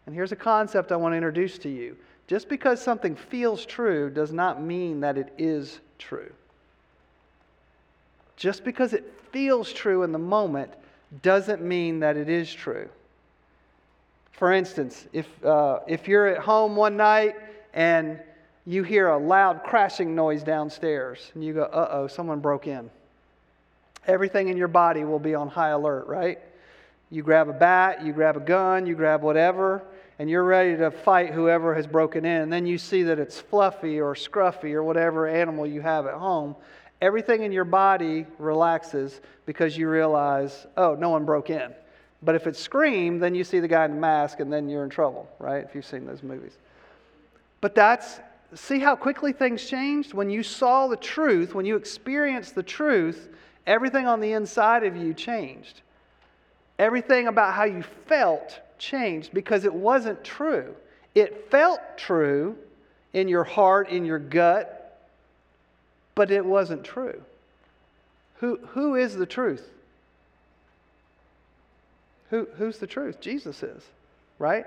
And 0.07 0.14
here's 0.14 0.33
a 0.33 0.37
concept 0.37 0.92
I 0.92 0.97
want 0.97 1.12
to 1.12 1.16
introduce 1.16 1.59
to 1.59 1.69
you. 1.69 1.97
Just 2.26 2.49
because 2.49 2.80
something 2.80 3.16
feels 3.16 3.66
true 3.66 4.09
does 4.09 4.33
not 4.33 4.62
mean 4.62 5.00
that 5.00 5.19
it 5.19 5.33
is 5.37 5.80
true. 5.99 6.33
Just 8.37 8.64
because 8.64 8.92
it 8.92 9.12
feels 9.33 9.73
true 9.73 10.02
in 10.02 10.12
the 10.12 10.19
moment 10.19 10.73
doesn't 11.23 11.61
mean 11.61 12.00
that 12.00 12.16
it 12.16 12.28
is 12.28 12.52
true. 12.52 12.88
For 14.33 14.52
instance, 14.52 15.07
if, 15.12 15.26
uh, 15.45 15.80
if 15.87 16.09
you're 16.09 16.28
at 16.28 16.38
home 16.38 16.76
one 16.76 16.97
night 16.97 17.37
and 17.75 18.19
you 18.66 18.82
hear 18.82 19.08
a 19.08 19.18
loud 19.18 19.62
crashing 19.64 20.14
noise 20.14 20.42
downstairs 20.42 21.30
and 21.34 21.44
you 21.44 21.54
go, 21.54 21.62
uh 21.62 21.88
oh, 21.92 22.06
someone 22.06 22.40
broke 22.40 22.66
in. 22.66 22.90
Everything 24.06 24.48
in 24.48 24.56
your 24.56 24.68
body 24.68 25.04
will 25.04 25.18
be 25.18 25.34
on 25.34 25.48
high 25.48 25.70
alert, 25.70 26.06
right? 26.06 26.38
You 27.10 27.22
grab 27.22 27.48
a 27.48 27.52
bat, 27.52 28.04
you 28.04 28.12
grab 28.12 28.36
a 28.36 28.40
gun, 28.40 28.86
you 28.86 28.94
grab 28.94 29.22
whatever, 29.22 29.82
and 30.18 30.30
you're 30.30 30.44
ready 30.44 30.76
to 30.76 30.90
fight 30.90 31.32
whoever 31.32 31.74
has 31.74 31.86
broken 31.86 32.24
in. 32.24 32.42
And 32.42 32.52
then 32.52 32.66
you 32.66 32.78
see 32.78 33.02
that 33.04 33.18
it's 33.18 33.40
Fluffy 33.40 34.00
or 34.00 34.14
Scruffy 34.14 34.74
or 34.74 34.84
whatever 34.84 35.26
animal 35.26 35.66
you 35.66 35.80
have 35.80 36.06
at 36.06 36.14
home. 36.14 36.54
Everything 37.00 37.42
in 37.42 37.52
your 37.52 37.64
body 37.64 38.26
relaxes 38.38 39.20
because 39.46 39.76
you 39.76 39.88
realize, 39.88 40.66
oh, 40.76 40.94
no 40.94 41.10
one 41.10 41.24
broke 41.24 41.50
in. 41.50 41.74
But 42.22 42.34
if 42.34 42.46
it's 42.46 42.60
Scream, 42.60 43.18
then 43.18 43.34
you 43.34 43.44
see 43.44 43.60
the 43.60 43.68
guy 43.68 43.86
in 43.86 43.92
the 43.92 43.96
mask 43.96 44.40
and 44.40 44.52
then 44.52 44.68
you're 44.68 44.84
in 44.84 44.90
trouble, 44.90 45.28
right? 45.38 45.64
If 45.64 45.74
you've 45.74 45.86
seen 45.86 46.06
those 46.06 46.22
movies. 46.22 46.52
But 47.60 47.74
that's 47.74 48.20
see 48.54 48.78
how 48.78 48.97
quickly 48.97 49.33
things 49.33 49.64
changed? 49.64 50.14
When 50.14 50.30
you 50.30 50.42
saw 50.42 50.88
the 50.88 50.97
truth, 50.97 51.54
when 51.54 51.66
you 51.66 51.76
experienced 51.76 52.54
the 52.54 52.62
truth, 52.62 53.28
everything 53.66 54.07
on 54.07 54.21
the 54.21 54.33
inside 54.33 54.85
of 54.85 54.97
you 54.97 55.14
changed. 55.14 55.80
Everything 56.78 57.28
about 57.28 57.54
how 57.54 57.64
you 57.64 57.83
felt 58.07 58.59
changed 58.78 59.33
because 59.33 59.64
it 59.64 59.75
wasn't 59.75 60.25
true. 60.25 60.75
It 61.14 61.50
felt 61.50 61.80
true 61.97 62.57
in 63.12 63.28
your 63.28 63.45
heart, 63.45 63.88
in 63.88 64.04
your 64.04 64.19
gut, 64.19 64.99
but 66.14 66.30
it 66.30 66.45
wasn't 66.45 66.85
true. 66.85 67.21
Who, 68.37 68.59
who 68.69 68.95
is 68.95 69.16
the 69.16 69.26
truth? 69.26 69.69
Who, 72.30 72.47
who's 72.57 72.78
the 72.78 72.87
truth? 72.87 73.21
Jesus 73.21 73.62
is, 73.62 73.83
right? 74.38 74.64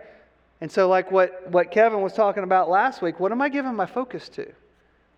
And 0.63 0.71
so, 0.71 0.87
like 0.87 1.11
what, 1.11 1.51
what 1.51 1.71
Kevin 1.71 1.99
was 1.99 2.13
talking 2.13 2.43
about 2.43 2.69
last 2.69 3.01
week, 3.01 3.19
what 3.19 3.33
am 3.33 3.41
I 3.41 3.49
giving 3.49 3.75
my 3.75 3.85
focus 3.85 4.29
to? 4.29 4.49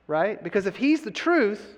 Right? 0.07 0.43
Because 0.43 0.65
if 0.65 0.75
he's 0.75 1.03
the 1.03 1.11
truth, 1.11 1.77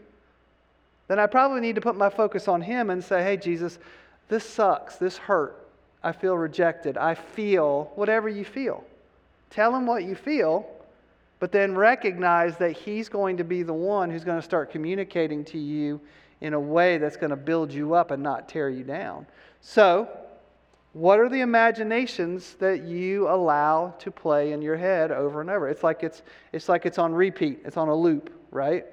then 1.09 1.19
I 1.19 1.27
probably 1.27 1.59
need 1.59 1.75
to 1.75 1.81
put 1.81 1.97
my 1.97 2.09
focus 2.09 2.47
on 2.47 2.61
him 2.61 2.89
and 2.89 3.03
say, 3.03 3.21
hey, 3.21 3.35
Jesus, 3.35 3.77
this 4.29 4.45
sucks. 4.45 4.95
This 4.95 5.17
hurt. 5.17 5.67
I 6.01 6.13
feel 6.13 6.37
rejected. 6.37 6.95
I 6.95 7.13
feel 7.13 7.91
whatever 7.95 8.29
you 8.29 8.45
feel. 8.45 8.85
Tell 9.49 9.75
him 9.75 9.85
what 9.85 10.05
you 10.05 10.15
feel, 10.15 10.65
but 11.41 11.51
then 11.51 11.75
recognize 11.75 12.55
that 12.59 12.71
he's 12.71 13.09
going 13.09 13.35
to 13.35 13.43
be 13.43 13.63
the 13.63 13.73
one 13.73 14.09
who's 14.09 14.23
going 14.23 14.39
to 14.39 14.45
start 14.45 14.71
communicating 14.71 15.43
to 15.43 15.57
you 15.57 15.99
in 16.39 16.53
a 16.53 16.59
way 16.59 16.99
that's 16.99 17.17
going 17.17 17.31
to 17.31 17.35
build 17.35 17.73
you 17.73 17.95
up 17.95 18.11
and 18.11 18.23
not 18.23 18.47
tear 18.47 18.69
you 18.69 18.85
down. 18.85 19.27
So, 19.59 20.07
what 20.93 21.19
are 21.19 21.29
the 21.29 21.41
imaginations 21.41 22.55
that 22.55 22.83
you 22.83 23.29
allow 23.29 23.93
to 23.99 24.09
play 24.09 24.51
in 24.51 24.61
your 24.61 24.77
head 24.77 25.11
over 25.11 25.41
and 25.41 25.49
over? 25.49 25.69
It's 25.69 25.83
like 25.83 26.03
it's, 26.03 26.21
it's 26.53 26.69
like 26.69 26.85
it's 26.85 26.97
on 26.97 27.13
repeat, 27.13 27.59
it's 27.65 27.77
on 27.77 27.87
a 27.87 27.95
loop, 27.95 28.31
right? 28.51 28.85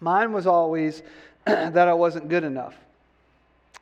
Mine 0.00 0.32
was 0.32 0.46
always 0.46 1.02
that 1.44 1.88
I 1.88 1.94
wasn't 1.94 2.28
good 2.28 2.44
enough. 2.44 2.74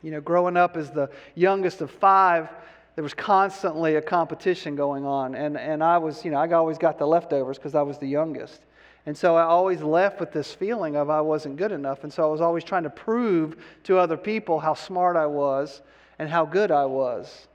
You 0.01 0.11
know, 0.11 0.21
growing 0.21 0.55
up 0.55 0.77
as 0.77 0.91
the 0.91 1.09
youngest 1.33 1.81
of 1.81 1.91
five, 1.91 2.47
there 2.95 3.03
was 3.03 3.13
constantly 3.13 3.95
a 3.95 4.01
competition 4.01 4.75
going 4.75 5.05
on. 5.05 5.35
And, 5.35 5.57
and 5.57 5.83
I 5.83 5.97
was, 5.97 6.23
you 6.23 6.31
know, 6.31 6.37
I 6.37 6.49
always 6.53 6.77
got 6.77 6.97
the 6.97 7.07
leftovers 7.07 7.57
because 7.57 7.75
I 7.75 7.81
was 7.81 7.97
the 7.97 8.07
youngest. 8.07 8.61
And 9.05 9.15
so 9.15 9.35
I 9.35 9.43
always 9.43 9.81
left 9.81 10.19
with 10.19 10.31
this 10.31 10.53
feeling 10.53 10.95
of 10.95 11.09
I 11.09 11.21
wasn't 11.21 11.57
good 11.57 11.71
enough. 11.71 12.03
And 12.03 12.13
so 12.13 12.23
I 12.23 12.31
was 12.31 12.41
always 12.41 12.63
trying 12.63 12.83
to 12.83 12.89
prove 12.89 13.57
to 13.83 13.97
other 13.97 14.17
people 14.17 14.59
how 14.59 14.73
smart 14.73 15.15
I 15.15 15.25
was 15.25 15.81
and 16.19 16.29
how 16.29 16.45
good 16.45 16.71
I 16.71 16.85
was. 16.85 17.47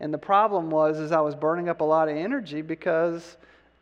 And 0.00 0.12
the 0.12 0.18
problem 0.18 0.70
was 0.70 0.98
is 0.98 1.12
I 1.12 1.20
was 1.20 1.34
burning 1.34 1.68
up 1.68 1.80
a 1.80 1.84
lot 1.84 2.08
of 2.08 2.16
energy 2.16 2.62
because 2.62 3.36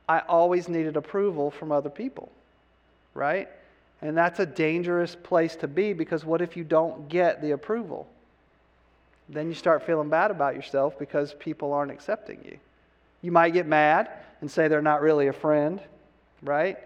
I 0.08 0.20
always 0.20 0.68
needed 0.68 0.96
approval 0.96 1.50
from 1.50 1.72
other 1.72 1.90
people. 1.90 2.30
Right? 3.14 3.48
And 4.02 4.16
that's 4.16 4.40
a 4.40 4.46
dangerous 4.46 5.16
place 5.16 5.56
to 5.56 5.68
be 5.68 5.92
because 5.92 6.24
what 6.24 6.42
if 6.42 6.56
you 6.56 6.64
don't 6.64 7.08
get 7.08 7.40
the 7.40 7.52
approval? 7.52 8.06
Then 9.28 9.48
you 9.48 9.54
start 9.54 9.84
feeling 9.84 10.10
bad 10.10 10.30
about 10.30 10.54
yourself 10.54 10.98
because 10.98 11.34
people 11.34 11.72
aren't 11.72 11.90
accepting 11.90 12.38
you. 12.44 12.58
You 13.22 13.32
might 13.32 13.54
get 13.54 13.66
mad 13.66 14.10
and 14.40 14.50
say 14.50 14.68
they're 14.68 14.82
not 14.82 15.00
really 15.00 15.28
a 15.28 15.32
friend, 15.32 15.80
right? 16.42 16.76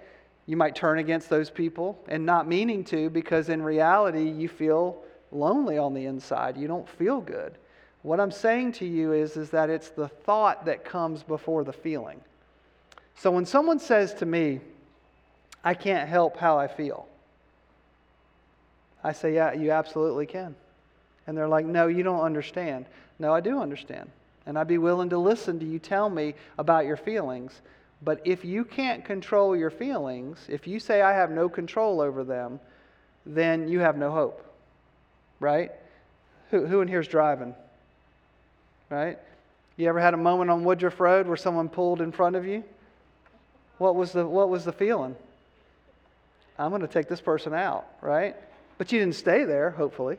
You 0.46 0.57
might 0.57 0.77
turn 0.77 0.98
against 0.98 1.29
those 1.29 1.51
people 1.51 1.98
and 2.07 2.24
not 2.24 2.46
meaning 2.46 2.85
to 2.85 3.11
because 3.11 3.48
in 3.48 3.61
reality 3.61 4.31
you 4.31 4.48
feel 4.48 5.03
lonely 5.31 5.79
on 5.79 5.95
the 5.95 6.07
inside. 6.07 6.57
You 6.57 6.69
don't 6.69 6.88
feel 6.88 7.21
good. 7.21 7.55
What 8.03 8.21
I'm 8.21 8.31
saying 8.31 8.73
to 8.73 8.87
you 8.87 9.12
is, 9.12 9.37
is 9.37 9.51
that 9.51 9.71
it's 9.71 9.91
the 9.91 10.09
thought 10.09 10.64
that 10.67 10.85
comes 10.85 11.23
before 11.23 11.64
the 11.64 11.73
feeling. 11.73 12.21
So 13.17 13.31
when 13.31 13.45
someone 13.45 13.81
says 13.81 14.14
to 14.14 14.27
me, 14.27 14.61
I 15.64 15.75
can't 15.75 16.09
help 16.09 16.37
how 16.37 16.59
I 16.59 16.69
feel, 16.69 17.07
I 19.03 19.12
say, 19.12 19.35
Yeah, 19.35 19.53
you 19.53 19.73
absolutely 19.73 20.27
can. 20.27 20.55
And 21.27 21.37
they're 21.37 21.49
like, 21.49 21.67
No, 21.67 21.88
you 21.88 22.03
don't 22.03 22.21
understand. 22.21 22.87
No, 23.19 23.35
I 23.35 23.41
do 23.41 23.61
understand. 23.61 24.11
And 24.47 24.59
I'd 24.59 24.69
be 24.69 24.79
willing 24.79 25.11
to 25.11 25.19
listen 25.19 25.59
to 25.59 25.67
you 25.67 25.79
tell 25.79 26.09
me 26.09 26.35
about 26.57 26.87
your 26.87 26.97
feelings. 26.97 27.61
But 28.01 28.21
if 28.25 28.45
you 28.45 28.64
can't 28.64 29.05
control 29.05 29.57
your 29.57 29.71
feelings, 29.71 30.38
if 30.49 30.67
you 30.69 30.79
say 30.79 31.03
I 31.03 31.12
have 31.12 31.33
no 31.33 31.49
control 31.49 32.01
over 32.01 32.23
them, 32.23 32.61
then 33.27 33.69
you 33.69 33.81
have 33.81 33.99
no 33.99 34.11
hope 34.12 34.48
right? 35.40 35.70
Who, 36.51 36.66
who 36.66 36.81
in 36.81 36.88
here 36.88 37.01
is 37.01 37.09
driving? 37.09 37.55
Right? 38.90 39.18
You 39.77 39.88
ever 39.88 40.01
had 40.01 40.14
a 40.14 40.18
moment 40.18 40.51
on 40.51 40.64
Woodruff 40.64 40.98
Road 40.98 41.27
where 41.27 41.37
someone 41.37 41.68
pulled 41.68 42.01
in 42.01 42.11
front 42.11 42.37
of 42.37 42.46
you? 42.46 42.64
What 43.79 43.94
was 43.94 44.12
the, 44.12 44.27
what 44.27 44.48
was 44.48 44.64
the 44.64 44.72
feeling? 44.72 45.14
I'm 46.59 46.70
going 46.70 46.83
to 46.83 46.88
take 46.88 47.09
this 47.09 47.20
person 47.20 47.55
out, 47.55 47.87
right? 48.01 48.35
But 48.77 48.90
you 48.90 48.98
didn't 48.98 49.14
stay 49.14 49.44
there, 49.44 49.70
hopefully, 49.70 50.16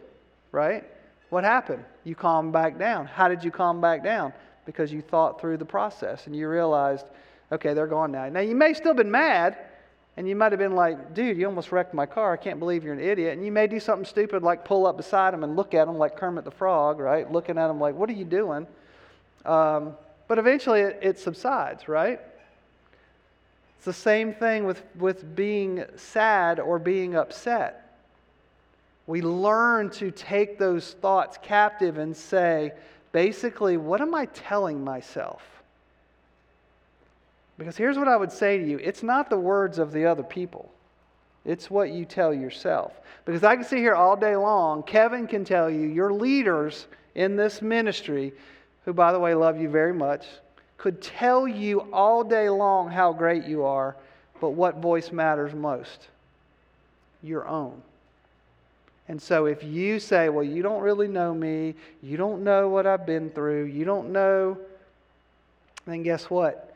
right? 0.51 0.85
What 1.29 1.43
happened? 1.43 1.83
You 2.05 2.15
calmed 2.15 2.53
back 2.53 2.79
down. 2.79 3.05
How 3.05 3.27
did 3.27 3.43
you 3.43 3.51
calm 3.51 3.81
back 3.81 4.03
down? 4.03 4.33
Because 4.65 4.91
you 4.91 5.01
thought 5.01 5.41
through 5.41 5.57
the 5.57 5.65
process 5.65 6.25
and 6.25 6.35
you 6.35 6.47
realized, 6.47 7.05
okay, 7.51 7.73
they're 7.73 7.87
gone 7.87 8.11
now. 8.11 8.29
Now, 8.29 8.39
you 8.39 8.55
may 8.55 8.73
still 8.73 8.93
been 8.93 9.11
mad, 9.11 9.57
and 10.19 10.27
you 10.27 10.35
might 10.35 10.51
have 10.51 10.59
been 10.59 10.75
like, 10.75 11.13
dude, 11.13 11.37
you 11.37 11.45
almost 11.45 11.71
wrecked 11.71 11.93
my 11.93 12.05
car. 12.05 12.33
I 12.33 12.35
can't 12.35 12.59
believe 12.59 12.83
you're 12.83 12.93
an 12.93 12.99
idiot. 12.99 13.37
And 13.37 13.45
you 13.45 13.53
may 13.53 13.67
do 13.67 13.79
something 13.79 14.03
stupid 14.03 14.43
like 14.43 14.65
pull 14.65 14.85
up 14.85 14.97
beside 14.97 15.33
him 15.33 15.45
and 15.45 15.55
look 15.55 15.73
at 15.73 15.87
him 15.87 15.97
like 15.97 16.17
Kermit 16.17 16.43
the 16.43 16.51
Frog, 16.51 16.99
right? 16.99 17.31
Looking 17.31 17.57
at 17.57 17.69
him 17.69 17.79
like, 17.79 17.95
what 17.95 18.09
are 18.09 18.13
you 18.13 18.25
doing? 18.25 18.67
Um, 19.45 19.93
but 20.27 20.37
eventually 20.37 20.81
it, 20.81 20.99
it 21.01 21.19
subsides, 21.19 21.87
right? 21.87 22.19
It's 23.77 23.85
the 23.85 23.93
same 23.93 24.33
thing 24.33 24.65
with, 24.65 24.83
with 24.97 25.37
being 25.37 25.85
sad 25.95 26.59
or 26.59 26.79
being 26.79 27.15
upset. 27.15 27.97
We 29.07 29.21
learn 29.21 29.89
to 29.91 30.11
take 30.11 30.59
those 30.59 30.95
thoughts 30.95 31.39
captive 31.41 31.97
and 31.97 32.13
say, 32.13 32.73
basically, 33.13 33.77
what 33.77 34.01
am 34.01 34.13
I 34.13 34.25
telling 34.25 34.83
myself? 34.83 35.58
Because 37.59 37.75
here's 37.75 37.97
what 37.97 38.07
I 38.07 38.15
would 38.17 38.31
say 38.31 38.57
to 38.57 38.65
you 38.65 38.79
it's 38.79 39.03
not 39.03 39.29
the 39.29 39.37
words 39.37 39.77
of 39.77 39.91
the 39.91 40.05
other 40.05 40.23
people, 40.23 40.71
it's 41.45 41.69
what 41.69 41.91
you 41.91 42.05
tell 42.05 42.33
yourself. 42.33 42.93
Because 43.25 43.43
I 43.43 43.55
can 43.55 43.65
sit 43.65 43.77
here 43.77 43.93
all 43.93 44.15
day 44.15 44.35
long. 44.35 44.81
Kevin 44.81 45.27
can 45.27 45.45
tell 45.45 45.69
you, 45.69 45.81
your 45.81 46.11
leaders 46.11 46.87
in 47.13 47.35
this 47.35 47.61
ministry, 47.61 48.33
who, 48.85 48.93
by 48.93 49.11
the 49.11 49.19
way, 49.19 49.35
love 49.35 49.59
you 49.59 49.69
very 49.69 49.93
much, 49.93 50.25
could 50.77 50.99
tell 50.99 51.47
you 51.47 51.81
all 51.93 52.23
day 52.23 52.49
long 52.49 52.89
how 52.89 53.11
great 53.13 53.43
you 53.43 53.65
are, 53.65 53.95
but 54.41 54.51
what 54.51 54.77
voice 54.77 55.11
matters 55.11 55.53
most? 55.53 56.07
Your 57.21 57.47
own. 57.47 57.79
And 59.09 59.21
so 59.21 59.45
if 59.45 59.63
you 59.63 59.99
say, 59.99 60.29
well, 60.29 60.43
you 60.43 60.63
don't 60.63 60.81
really 60.81 61.07
know 61.07 61.33
me, 61.33 61.75
you 62.01 62.15
don't 62.15 62.43
know 62.43 62.69
what 62.69 62.87
I've 62.87 63.05
been 63.05 63.29
through, 63.29 63.65
you 63.65 63.83
don't 63.83 64.11
know, 64.11 64.57
then 65.85 66.01
guess 66.01 66.29
what? 66.29 66.68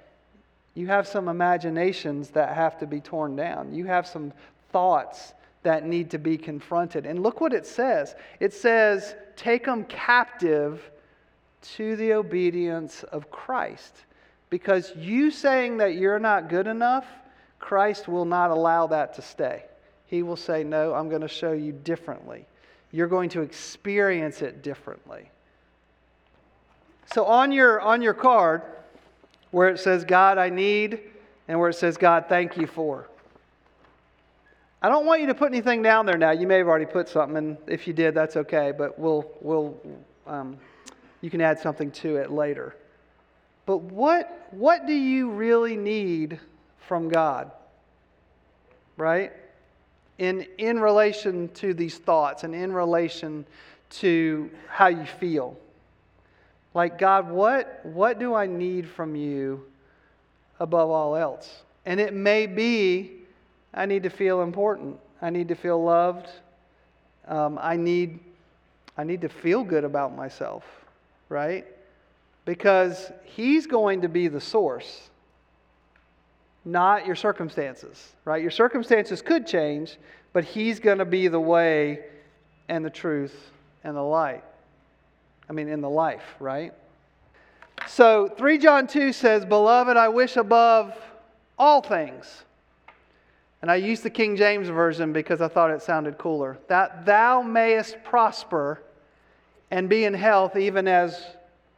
You 0.75 0.87
have 0.87 1.07
some 1.07 1.27
imaginations 1.27 2.29
that 2.31 2.55
have 2.55 2.77
to 2.79 2.87
be 2.87 2.99
torn 2.99 3.35
down. 3.35 3.73
You 3.73 3.85
have 3.85 4.07
some 4.07 4.33
thoughts 4.71 5.33
that 5.61 5.85
need 5.85 6.11
to 6.11 6.17
be 6.17 6.37
confronted. 6.37 7.05
And 7.05 7.21
look 7.21 7.41
what 7.41 7.53
it 7.53 7.65
says 7.65 8.15
it 8.39 8.53
says, 8.53 9.15
take 9.35 9.65
them 9.65 9.85
captive 9.85 10.89
to 11.75 11.95
the 11.95 12.13
obedience 12.13 13.03
of 13.03 13.31
Christ. 13.31 13.95
Because 14.49 14.93
you 14.95 15.31
saying 15.31 15.77
that 15.77 15.95
you're 15.95 16.19
not 16.19 16.49
good 16.49 16.67
enough, 16.67 17.05
Christ 17.59 18.07
will 18.07 18.25
not 18.25 18.51
allow 18.51 18.87
that 18.87 19.13
to 19.15 19.21
stay. 19.21 19.63
He 20.05 20.21
will 20.21 20.35
say, 20.35 20.63
No, 20.63 20.93
I'm 20.93 21.09
going 21.09 21.21
to 21.21 21.27
show 21.27 21.53
you 21.53 21.71
differently. 21.71 22.45
You're 22.91 23.07
going 23.07 23.29
to 23.29 23.41
experience 23.41 24.41
it 24.41 24.61
differently. 24.61 25.31
So 27.13 27.25
on 27.25 27.51
your, 27.51 27.81
on 27.81 28.01
your 28.01 28.13
card, 28.13 28.61
where 29.53 29.69
it 29.69 29.79
says, 29.79 30.03
God, 30.03 30.39
I 30.39 30.49
need, 30.49 30.99
and 31.47 31.59
where 31.59 31.69
it 31.69 31.75
says, 31.75 31.95
God, 31.95 32.25
thank 32.27 32.57
you 32.57 32.65
for. 32.65 33.07
I 34.81 34.89
don't 34.89 35.05
want 35.05 35.21
you 35.21 35.27
to 35.27 35.35
put 35.35 35.51
anything 35.51 35.83
down 35.83 36.07
there 36.07 36.17
now. 36.17 36.31
You 36.31 36.47
may 36.47 36.57
have 36.57 36.67
already 36.67 36.87
put 36.87 37.07
something, 37.07 37.37
and 37.37 37.57
if 37.67 37.85
you 37.85 37.93
did, 37.93 38.15
that's 38.15 38.35
okay, 38.35 38.73
but 38.75 38.97
we'll, 38.97 39.31
we'll, 39.41 39.77
um, 40.25 40.57
you 41.21 41.29
can 41.29 41.39
add 41.39 41.59
something 41.59 41.91
to 41.91 42.15
it 42.15 42.31
later. 42.31 42.75
But 43.67 43.77
what, 43.77 44.47
what 44.49 44.87
do 44.87 44.93
you 44.93 45.29
really 45.29 45.77
need 45.77 46.39
from 46.79 47.07
God? 47.07 47.51
Right? 48.97 49.33
In, 50.17 50.47
in 50.57 50.79
relation 50.79 51.49
to 51.49 51.75
these 51.75 51.99
thoughts 51.99 52.43
and 52.43 52.55
in 52.55 52.73
relation 52.73 53.45
to 53.91 54.49
how 54.67 54.87
you 54.87 55.05
feel. 55.05 55.55
Like, 56.73 56.97
God, 56.97 57.29
what, 57.29 57.81
what 57.83 58.19
do 58.19 58.33
I 58.33 58.47
need 58.47 58.87
from 58.87 59.15
you 59.15 59.63
above 60.59 60.89
all 60.89 61.15
else? 61.15 61.63
And 61.85 61.99
it 61.99 62.13
may 62.13 62.47
be 62.47 63.23
I 63.73 63.85
need 63.85 64.03
to 64.03 64.09
feel 64.09 64.41
important. 64.41 64.99
I 65.21 65.29
need 65.29 65.47
to 65.47 65.55
feel 65.55 65.81
loved. 65.83 66.29
Um, 67.27 67.57
I, 67.61 67.75
need, 67.75 68.19
I 68.97 69.03
need 69.03 69.21
to 69.21 69.29
feel 69.29 69.63
good 69.63 69.83
about 69.83 70.15
myself, 70.15 70.63
right? 71.29 71.65
Because 72.45 73.11
He's 73.23 73.65
going 73.65 74.01
to 74.01 74.09
be 74.09 74.27
the 74.27 74.41
source, 74.41 75.09
not 76.65 77.05
your 77.05 77.15
circumstances, 77.15 78.11
right? 78.25 78.41
Your 78.41 78.51
circumstances 78.51 79.21
could 79.21 79.47
change, 79.47 79.97
but 80.33 80.43
He's 80.43 80.79
going 80.79 80.99
to 80.99 81.05
be 81.05 81.27
the 81.27 81.39
way 81.39 82.01
and 82.67 82.85
the 82.85 82.89
truth 82.89 83.51
and 83.83 83.95
the 83.95 84.01
light. 84.01 84.43
I 85.49 85.53
mean, 85.53 85.67
in 85.67 85.81
the 85.81 85.89
life, 85.89 86.35
right? 86.39 86.73
So 87.87 88.27
3 88.27 88.57
John 88.57 88.87
2 88.87 89.11
says, 89.13 89.45
Beloved, 89.45 89.97
I 89.97 90.07
wish 90.07 90.37
above 90.37 90.95
all 91.57 91.81
things. 91.81 92.43
And 93.61 93.71
I 93.71 93.75
used 93.75 94.03
the 94.03 94.09
King 94.09 94.35
James 94.35 94.67
Version 94.67 95.13
because 95.13 95.41
I 95.41 95.47
thought 95.47 95.71
it 95.71 95.81
sounded 95.81 96.17
cooler. 96.17 96.57
That 96.67 97.05
thou 97.05 97.41
mayest 97.41 98.03
prosper 98.03 98.81
and 99.71 99.87
be 99.89 100.05
in 100.05 100.13
health 100.13 100.55
even 100.57 100.87
as 100.87 101.23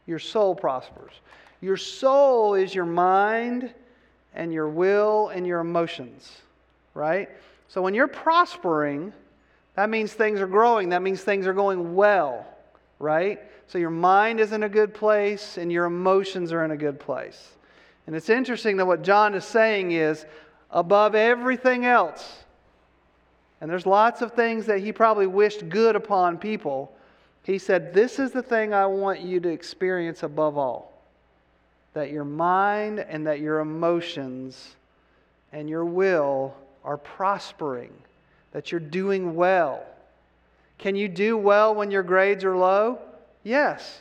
your 0.06 0.18
soul 0.18 0.54
prospers. 0.54 1.12
Your 1.60 1.76
soul 1.76 2.54
is 2.54 2.74
your 2.74 2.86
mind 2.86 3.72
and 4.34 4.52
your 4.52 4.68
will 4.68 5.28
and 5.28 5.46
your 5.46 5.60
emotions, 5.60 6.42
right? 6.94 7.28
So 7.68 7.80
when 7.82 7.94
you're 7.94 8.08
prospering, 8.08 9.12
that 9.74 9.88
means 9.88 10.12
things 10.12 10.40
are 10.40 10.46
growing. 10.46 10.90
That 10.90 11.02
means 11.02 11.22
things 11.22 11.46
are 11.46 11.54
going 11.54 11.94
well, 11.94 12.46
right? 12.98 13.40
So 13.68 13.78
your 13.78 13.90
mind 13.90 14.40
is 14.40 14.52
in 14.52 14.62
a 14.62 14.68
good 14.68 14.94
place 14.94 15.58
and 15.58 15.72
your 15.72 15.86
emotions 15.86 16.52
are 16.52 16.64
in 16.64 16.70
a 16.70 16.76
good 16.76 17.00
place. 17.00 17.56
And 18.06 18.14
it's 18.14 18.28
interesting 18.28 18.76
that 18.76 18.86
what 18.86 19.02
John 19.02 19.34
is 19.34 19.44
saying 19.44 19.92
is 19.92 20.24
above 20.70 21.14
everything 21.14 21.84
else, 21.84 22.44
and 23.60 23.70
there's 23.70 23.86
lots 23.86 24.22
of 24.22 24.32
things 24.32 24.66
that 24.66 24.80
he 24.80 24.92
probably 24.92 25.26
wished 25.26 25.68
good 25.68 25.96
upon 25.96 26.38
people, 26.38 26.92
he 27.42 27.58
said, 27.58 27.94
This 27.94 28.18
is 28.18 28.32
the 28.32 28.42
thing 28.42 28.74
I 28.74 28.86
want 28.86 29.20
you 29.20 29.40
to 29.40 29.48
experience 29.48 30.22
above 30.22 30.58
all 30.58 30.92
that 31.94 32.10
your 32.10 32.24
mind 32.24 33.00
and 33.00 33.26
that 33.26 33.40
your 33.40 33.60
emotions 33.60 34.76
and 35.52 35.66
your 35.66 35.84
will 35.86 36.54
are 36.84 36.98
prospering, 36.98 37.90
that 38.52 38.70
you're 38.70 38.78
doing 38.78 39.34
well. 39.34 39.82
Can 40.76 40.94
you 40.94 41.08
do 41.08 41.38
well 41.38 41.74
when 41.74 41.90
your 41.90 42.02
grades 42.02 42.44
are 42.44 42.54
low? 42.54 42.98
Yes. 43.46 44.00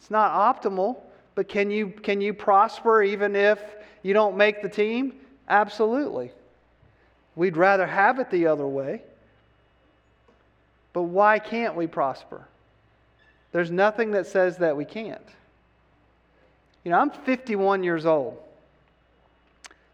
It's 0.00 0.10
not 0.10 0.32
optimal, 0.32 0.96
but 1.34 1.46
can 1.46 1.70
you, 1.70 1.88
can 1.88 2.22
you 2.22 2.32
prosper 2.32 3.02
even 3.02 3.36
if 3.36 3.62
you 4.02 4.14
don't 4.14 4.34
make 4.34 4.62
the 4.62 4.68
team? 4.70 5.12
Absolutely. 5.46 6.32
We'd 7.36 7.58
rather 7.58 7.86
have 7.86 8.18
it 8.18 8.30
the 8.30 8.46
other 8.46 8.66
way. 8.66 9.02
But 10.94 11.02
why 11.02 11.38
can't 11.38 11.74
we 11.74 11.86
prosper? 11.86 12.48
There's 13.52 13.70
nothing 13.70 14.12
that 14.12 14.26
says 14.26 14.56
that 14.56 14.74
we 14.74 14.86
can't. 14.86 15.20
You 16.82 16.92
know, 16.92 16.98
I'm 16.98 17.10
51 17.10 17.84
years 17.84 18.06
old. 18.06 18.38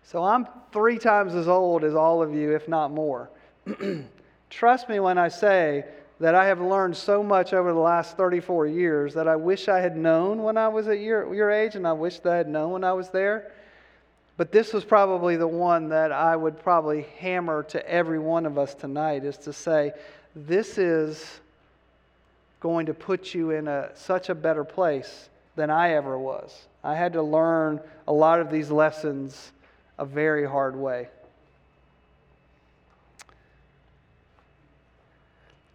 So 0.05 0.23
I'm 0.23 0.47
three 0.73 0.99
times 0.99 1.35
as 1.35 1.49
old 1.49 1.83
as 1.83 1.97
all 1.97 2.23
of 2.23 2.33
you, 2.33 2.55
if 2.55 2.69
not 2.69 2.93
more. 2.93 3.29
Trust 4.51 4.89
me 4.89 5.01
when 5.01 5.19
I 5.19 5.27
say 5.27 5.85
that 6.21 6.35
I 6.35 6.47
have 6.47 6.61
learned 6.61 6.97
so 6.97 7.23
much 7.23 7.53
over 7.53 7.73
the 7.73 7.79
last 7.79 8.17
34 8.17 8.67
years 8.67 9.15
that 9.15 9.29
I 9.29 9.37
wish 9.37 9.69
I 9.69 9.79
had 9.79 9.97
known 9.97 10.43
when 10.43 10.57
I 10.57 10.69
was 10.69 10.89
at 10.89 11.01
your, 11.01 11.33
your 11.33 11.51
age, 11.51 11.77
and 11.77 11.87
I 11.87 11.93
wish 11.93 12.19
that 12.21 12.33
I 12.33 12.37
had 12.37 12.49
known 12.49 12.73
when 12.73 12.85
I 12.85 12.93
was 12.93 13.11
there. 13.11 13.53
But 14.37 14.53
this 14.53 14.73
was 14.73 14.85
probably 14.85 15.37
the 15.37 15.49
one 15.49 15.89
that 15.89 16.13
I 16.13 16.35
would 16.37 16.61
probably 16.61 17.07
hammer 17.19 17.63
to 17.65 17.89
every 17.89 18.19
one 18.19 18.47
of 18.47 18.59
us 18.59 18.75
tonight 18.75 19.25
is 19.25 19.37
to 19.39 19.53
say, 19.53 19.93
this 20.35 20.79
is 20.79 21.41
going 22.61 22.87
to 22.87 22.95
put 22.95 23.35
you 23.35 23.51
in 23.51 23.69
a, 23.69 23.91
such 23.95 24.29
a 24.29 24.35
better 24.35 24.65
place 24.65 25.29
than 25.57 25.71
I 25.71 25.95
ever 25.95 26.19
was. 26.19 26.67
I 26.83 26.95
had 26.95 27.13
to 27.15 27.23
learn 27.23 27.81
a 28.07 28.13
lot 28.13 28.41
of 28.41 28.51
these 28.51 28.71
lessons 28.71 29.53
a 29.99 30.05
very 30.05 30.47
hard 30.47 30.77
way. 30.77 31.09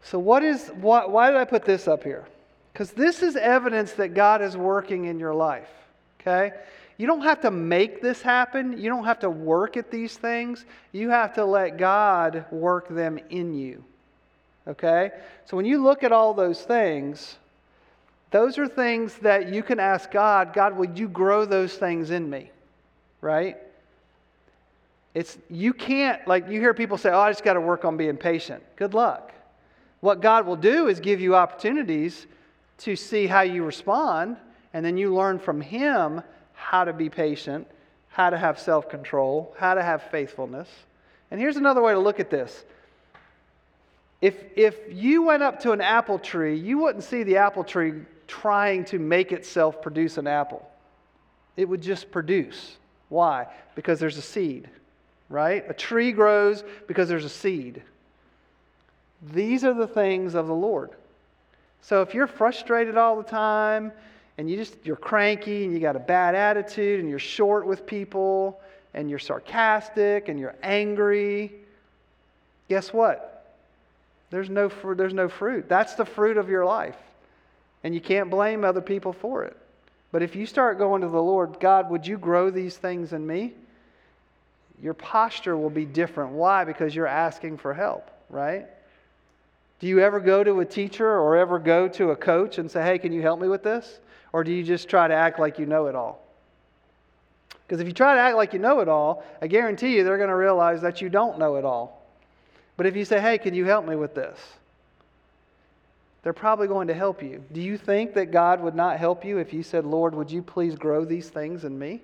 So, 0.04 0.20
what 0.20 0.44
is, 0.44 0.70
why, 0.80 1.06
why 1.06 1.32
did 1.32 1.38
I 1.38 1.46
put 1.46 1.66
this 1.66 1.88
up 1.88 2.04
here? 2.04 2.26
Because 2.72 2.92
this 2.92 3.24
is 3.24 3.36
evidence 3.36 3.94
that 3.94 4.10
God 4.10 4.42
is 4.42 4.58
working 4.58 5.06
in 5.06 5.20
your 5.20 5.34
life, 5.34 5.70
okay? 6.20 6.52
You 6.98 7.08
don't 7.08 7.22
have 7.22 7.42
to 7.42 7.52
make 7.52 8.02
this 8.02 8.22
happen. 8.22 8.78
You 8.78 8.90
don't 8.90 9.06
have 9.06 9.20
to 9.20 9.30
work 9.30 9.78
at 9.78 9.90
these 9.90 10.16
things. 10.16 10.66
You 10.92 11.10
have 11.10 11.34
to 11.36 11.46
let 11.46 11.78
God 11.78 12.46
work 12.52 12.88
them 12.88 13.20
in 13.30 13.54
you. 13.54 13.84
Okay? 14.68 15.12
So 15.46 15.58
when 15.58 15.66
you 15.66 15.84
look 15.84 16.04
at 16.04 16.12
all 16.12 16.34
those 16.34 16.62
things, 16.62 17.36
those 18.32 18.58
are 18.58 18.68
things 18.68 19.16
that 19.16 19.50
you 19.50 19.64
can 19.64 19.80
ask 19.80 20.12
God, 20.12 20.54
God, 20.54 20.78
would 20.78 20.98
you 20.98 21.08
grow 21.08 21.46
those 21.46 21.74
things 21.74 22.12
in 22.12 22.30
me? 22.30 22.52
Right? 23.22 23.58
It's 25.14 25.38
you 25.50 25.74
can't 25.74 26.26
like 26.28 26.50
you 26.50 26.60
hear 26.60 26.74
people 26.74 26.98
say, 26.98 27.10
"Oh, 27.12 27.20
I 27.20 27.30
just 27.32 27.44
got 27.44 27.54
to 27.54 27.62
work 27.62 27.86
on 27.86 27.98
being 27.98 28.18
patient." 28.18 28.64
Good 28.78 28.94
luck. 28.94 29.33
What 30.04 30.20
God 30.20 30.46
will 30.46 30.58
do 30.58 30.90
is 30.90 31.00
give 31.00 31.22
you 31.22 31.34
opportunities 31.34 32.28
to 32.80 32.98
see 32.98 33.26
how 33.26 33.40
you 33.40 33.64
respond, 33.64 34.36
and 34.74 34.86
then 34.86 34.98
you 34.98 35.16
learn 35.16 35.40
from 35.40 35.62
him 35.62 36.22
how 36.52 36.84
to 36.84 36.92
be 36.92 37.10
patient, 37.10 37.66
how 38.10 38.30
to 38.30 38.38
have 38.38 38.60
self-control, 38.60 39.56
how 39.58 39.76
to 39.76 39.82
have 39.82 40.04
faithfulness. 40.12 40.68
And 41.32 41.40
here's 41.40 41.56
another 41.56 41.82
way 41.82 41.94
to 41.94 42.00
look 42.00 42.20
at 42.20 42.30
this. 42.30 42.66
If, 44.20 44.44
if 44.58 44.78
you 44.90 45.24
went 45.24 45.42
up 45.42 45.62
to 45.62 45.72
an 45.72 45.80
apple 45.80 46.20
tree, 46.20 46.58
you 46.58 46.80
wouldn't 46.80 47.06
see 47.06 47.24
the 47.24 47.38
apple 47.38 47.64
tree 47.64 47.94
trying 48.28 48.84
to 48.88 49.00
make 49.00 49.32
itself 49.32 49.82
produce 49.82 50.18
an 50.18 50.28
apple. 50.28 50.70
It 51.56 51.64
would 51.64 51.82
just 51.82 52.12
produce. 52.12 52.76
Why? 53.08 53.48
Because 53.74 54.02
there's 54.02 54.18
a 54.18 54.22
seed, 54.22 54.70
right? 55.30 55.64
A 55.70 55.74
tree 55.74 56.12
grows 56.12 56.66
because 56.88 57.08
there's 57.08 57.24
a 57.24 57.30
seed. 57.30 57.84
These 59.32 59.64
are 59.64 59.74
the 59.74 59.88
things 59.88 60.36
of 60.36 60.48
the 60.48 60.54
Lord. 60.54 60.92
So 61.82 62.02
if 62.02 62.14
you're 62.14 62.28
frustrated 62.28 62.98
all 62.98 63.16
the 63.16 63.24
time 63.24 63.92
and 64.38 64.50
you 64.50 64.58
just 64.58 64.76
you're 64.84 64.96
cranky 64.96 65.64
and 65.64 65.74
you 65.74 65.80
got 65.80 65.96
a 65.96 66.00
bad 66.00 66.36
attitude 66.36 67.00
and 67.00 67.10
you're 67.10 67.20
short 67.20 67.66
with 67.66 67.86
people 67.86 68.60
and 68.94 69.10
you're 69.10 69.20
sarcastic 69.20 70.30
and 70.30 70.40
you're 70.40 70.56
angry, 70.64 71.52
guess 72.70 72.94
what? 72.94 73.56
There's 74.30 74.50
no, 74.50 74.70
fr- 74.70 74.96
there's 74.96 75.14
no 75.14 75.30
fruit. 75.30 75.70
That's 75.70 75.94
the 75.94 76.06
fruit 76.06 76.38
of 76.38 76.50
your 76.50 76.66
life. 76.66 76.98
And 77.84 77.94
you 77.94 78.02
can't 78.02 78.30
blame 78.30 78.64
other 78.64 78.82
people 78.82 79.14
for 79.14 79.44
it. 79.44 79.56
But 80.12 80.22
if 80.22 80.36
you 80.36 80.46
start 80.46 80.78
going 80.78 81.02
to 81.02 81.08
the 81.08 81.22
Lord, 81.22 81.60
God, 81.60 81.90
would 81.90 82.06
you 82.08 82.18
grow 82.18 82.50
these 82.50 82.78
things 82.78 83.14
in 83.14 83.26
me? 83.26 83.54
Your 84.82 84.94
posture 84.94 85.58
will 85.58 85.70
be 85.70 85.86
different. 85.86 86.32
Why? 86.32 86.64
Because 86.64 86.96
you're 86.96 87.08
asking 87.08 87.58
for 87.58 87.74
help, 87.74 88.10
right? 88.30 88.68
Do 89.84 89.90
you 89.90 90.00
ever 90.00 90.22
go 90.22 90.46
to 90.46 90.62
a 90.62 90.66
teacher 90.66 91.06
or 91.06 91.36
ever 91.36 91.60
go 91.60 91.90
to 91.90 92.12
a 92.12 92.16
coach 92.16 92.58
and 92.58 92.72
say, 92.72 92.82
hey, 92.82 92.98
can 92.98 93.12
you 93.12 93.22
help 93.22 93.42
me 93.42 93.50
with 93.50 93.64
this? 93.64 94.00
Or 94.32 94.42
do 94.42 94.50
you 94.54 94.64
just 94.64 94.88
try 94.88 95.10
to 95.10 95.14
act 95.14 95.40
like 95.40 95.60
you 95.60 95.66
know 95.66 95.88
it 95.88 95.94
all? 95.94 96.26
Because 97.68 97.82
if 97.82 97.88
you 97.88 97.92
try 97.92 98.16
to 98.16 98.22
act 98.22 98.38
like 98.38 98.54
you 98.54 98.60
know 98.60 98.80
it 98.80 98.88
all, 98.88 99.26
I 99.42 99.48
guarantee 99.48 99.98
you 99.98 100.06
they're 100.06 100.16
going 100.16 100.30
to 100.30 100.38
realize 100.38 100.82
that 100.84 101.02
you 101.02 101.10
don't 101.10 101.38
know 101.38 101.58
it 101.58 101.66
all. 101.66 102.02
But 102.78 102.86
if 102.86 102.96
you 102.96 103.04
say, 103.04 103.20
hey, 103.20 103.38
can 103.38 103.54
you 103.54 103.66
help 103.66 103.86
me 103.86 103.98
with 103.98 104.16
this? 104.16 104.40
they're 106.22 106.32
probably 106.32 106.68
going 106.68 106.88
to 106.88 106.94
help 106.94 107.22
you. 107.22 107.44
Do 107.52 107.60
you 107.60 107.78
think 107.78 108.14
that 108.14 108.32
God 108.32 108.62
would 108.62 108.76
not 108.76 109.00
help 109.00 109.26
you 109.26 109.40
if 109.40 109.52
you 109.52 109.64
said, 109.64 109.84
Lord, 109.84 110.16
would 110.16 110.32
you 110.32 110.42
please 110.42 110.76
grow 110.76 111.04
these 111.04 111.28
things 111.28 111.66
in 111.66 111.78
me? 111.78 112.00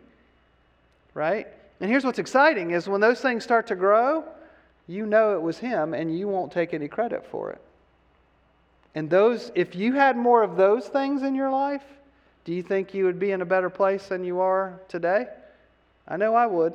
Right? 1.14 1.48
And 1.80 1.90
here's 1.90 2.04
what's 2.04 2.20
exciting 2.20 2.72
is 2.72 2.90
when 2.90 3.00
those 3.00 3.22
things 3.22 3.46
start 3.46 3.68
to 3.68 3.78
grow, 3.78 4.26
you 4.86 5.06
know 5.06 5.36
it 5.36 5.42
was 5.42 5.60
him 5.60 5.94
and 5.94 6.20
you 6.20 6.28
won't 6.28 6.52
take 6.52 6.74
any 6.74 6.90
credit 6.90 7.26
for 7.26 7.52
it. 7.52 7.62
And 8.96 9.10
those 9.10 9.52
if 9.56 9.76
you 9.76 9.94
had 9.94 10.18
more 10.18 10.44
of 10.44 10.56
those 10.56 10.88
things 10.88 11.24
in 11.24 11.36
your 11.36 11.52
life, 11.52 11.84
do 12.46 12.54
you 12.54 12.64
think 12.64 12.94
you 12.94 13.06
would 13.06 13.20
be 13.20 13.32
in 13.32 13.42
a 13.42 13.46
better 13.46 13.70
place 13.70 14.08
than 14.08 14.24
you 14.24 14.40
are 14.40 14.80
today? 14.88 15.28
I 16.08 16.18
know 16.18 16.34
I 16.34 16.48
would. 16.48 16.74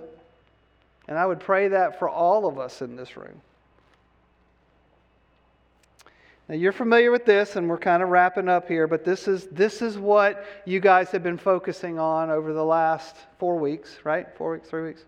And 1.08 1.18
I 1.18 1.26
would 1.26 1.40
pray 1.40 1.68
that 1.68 1.98
for 1.98 2.08
all 2.08 2.46
of 2.46 2.58
us 2.58 2.80
in 2.80 2.96
this 2.96 3.16
room. 3.16 3.40
Now 6.48 6.54
you're 6.54 6.72
familiar 6.72 7.10
with 7.10 7.24
this, 7.24 7.56
and 7.56 7.68
we're 7.68 7.78
kind 7.78 8.02
of 8.02 8.10
wrapping 8.10 8.48
up 8.48 8.68
here, 8.68 8.86
but 8.86 9.04
this 9.04 9.28
is, 9.28 9.46
this 9.46 9.80
is 9.80 9.96
what 9.96 10.44
you 10.66 10.78
guys 10.78 11.10
have 11.10 11.22
been 11.22 11.38
focusing 11.38 11.98
on 11.98 12.30
over 12.30 12.52
the 12.52 12.64
last 12.64 13.16
four 13.38 13.56
weeks, 13.56 13.98
right? 14.04 14.26
Four 14.36 14.52
weeks, 14.52 14.68
three 14.68 14.82
weeks? 14.82 15.04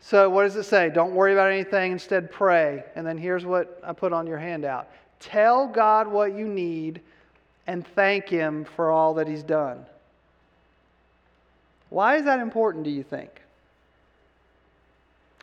So, 0.00 0.28
what 0.28 0.44
does 0.44 0.56
it 0.56 0.64
say? 0.64 0.90
Don't 0.90 1.14
worry 1.14 1.34
about 1.34 1.52
anything, 1.52 1.92
instead, 1.92 2.32
pray. 2.32 2.84
And 2.96 3.06
then 3.06 3.16
here's 3.16 3.44
what 3.44 3.80
I 3.84 3.92
put 3.92 4.12
on 4.12 4.26
your 4.26 4.38
handout 4.38 4.88
Tell 5.20 5.66
God 5.66 6.08
what 6.08 6.34
you 6.34 6.48
need 6.48 7.00
and 7.66 7.86
thank 7.86 8.28
Him 8.28 8.64
for 8.64 8.90
all 8.90 9.14
that 9.14 9.28
He's 9.28 9.42
done. 9.42 9.86
Why 11.90 12.16
is 12.16 12.24
that 12.24 12.40
important, 12.40 12.84
do 12.84 12.90
you 12.90 13.02
think? 13.02 13.30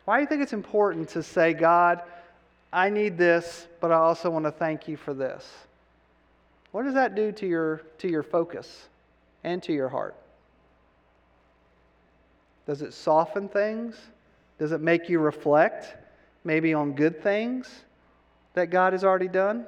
Why 0.06 0.18
do 0.18 0.22
you 0.22 0.28
think 0.28 0.42
it's 0.42 0.54
important 0.54 1.10
to 1.10 1.22
say, 1.22 1.54
God, 1.54 2.02
I 2.72 2.90
need 2.90 3.18
this, 3.18 3.68
but 3.80 3.92
I 3.92 3.96
also 3.96 4.30
want 4.30 4.46
to 4.46 4.52
thank 4.52 4.88
you 4.88 4.98
for 4.98 5.14
this? 5.14 5.48
What 6.72 6.84
does 6.84 6.94
that 6.94 7.16
do 7.16 7.32
to 7.34 7.48
your, 7.48 7.82
to 8.00 8.08
your 8.08 8.24
focus 8.24 8.88
and 9.44 9.62
to 9.64 9.74
your 9.74 9.90
heart? 9.90 10.16
Does 12.66 12.82
it 12.82 12.94
soften 12.94 13.48
things? 13.48 13.96
Does 14.60 14.72
it 14.72 14.82
make 14.82 15.10
you 15.10 15.20
reflect 15.20 15.96
maybe 16.44 16.74
on 16.74 16.94
good 16.94 17.22
things 17.22 17.70
that 18.58 18.70
God 18.70 18.94
has 18.94 19.04
already 19.04 19.28
done? 19.28 19.66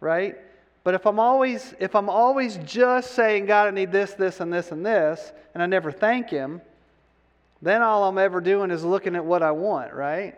Right? 0.00 0.36
But 0.84 0.94
if 0.94 1.06
I'm 1.06 1.18
always 1.18 1.74
if 1.80 1.96
I'm 1.96 2.08
always 2.08 2.58
just 2.58 3.12
saying 3.12 3.46
God 3.46 3.68
I 3.68 3.70
need 3.70 3.90
this 3.90 4.12
this 4.12 4.40
and 4.40 4.52
this 4.52 4.70
and 4.70 4.84
this 4.84 5.32
and 5.54 5.62
I 5.62 5.66
never 5.66 5.90
thank 5.90 6.28
him, 6.28 6.60
then 7.62 7.82
all 7.82 8.04
I'm 8.04 8.18
ever 8.18 8.40
doing 8.42 8.70
is 8.70 8.84
looking 8.84 9.16
at 9.16 9.24
what 9.24 9.42
I 9.42 9.52
want, 9.52 9.94
right? 9.94 10.34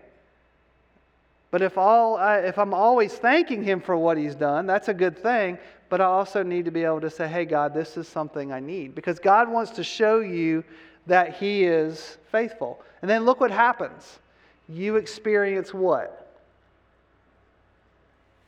But 1.50 1.62
if, 1.62 1.78
all 1.78 2.16
I, 2.16 2.38
if 2.38 2.58
I'm 2.58 2.74
always 2.74 3.14
thanking 3.14 3.62
Him 3.62 3.80
for 3.80 3.96
what 3.96 4.18
He's 4.18 4.34
done, 4.34 4.66
that's 4.66 4.88
a 4.88 4.94
good 4.94 5.18
thing. 5.18 5.58
But 5.88 6.00
I 6.00 6.04
also 6.04 6.42
need 6.42 6.64
to 6.64 6.70
be 6.70 6.84
able 6.84 7.00
to 7.00 7.10
say, 7.10 7.26
hey, 7.28 7.44
God, 7.44 7.72
this 7.72 7.96
is 7.96 8.06
something 8.08 8.52
I 8.52 8.60
need. 8.60 8.94
Because 8.94 9.18
God 9.18 9.48
wants 9.48 9.70
to 9.72 9.84
show 9.84 10.20
you 10.20 10.64
that 11.06 11.34
He 11.36 11.64
is 11.64 12.18
faithful. 12.30 12.82
And 13.00 13.10
then 13.10 13.24
look 13.24 13.40
what 13.40 13.50
happens. 13.50 14.18
You 14.68 14.96
experience 14.96 15.72
what? 15.72 16.25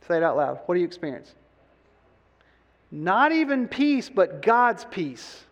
Say 0.09 0.17
it 0.17 0.23
out 0.23 0.37
loud. 0.37 0.59
What 0.65 0.73
do 0.73 0.81
you 0.81 0.87
experience? 0.87 1.35
Not 2.89 3.31
even 3.31 3.67
peace, 3.67 4.09
but 4.09 4.41
God's 4.41 4.83
peace. 4.85 5.43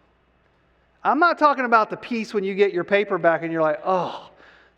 I'm 1.04 1.20
not 1.20 1.38
talking 1.38 1.66
about 1.66 1.92
the 1.92 1.98
peace 1.98 2.34
when 2.34 2.44
you 2.44 2.56
get 2.56 2.74
your 2.74 2.84
paper 2.84 3.20
back 3.20 3.44
and 3.44 3.52
you're 3.54 3.62
like, 3.62 3.80
oh, 3.86 4.32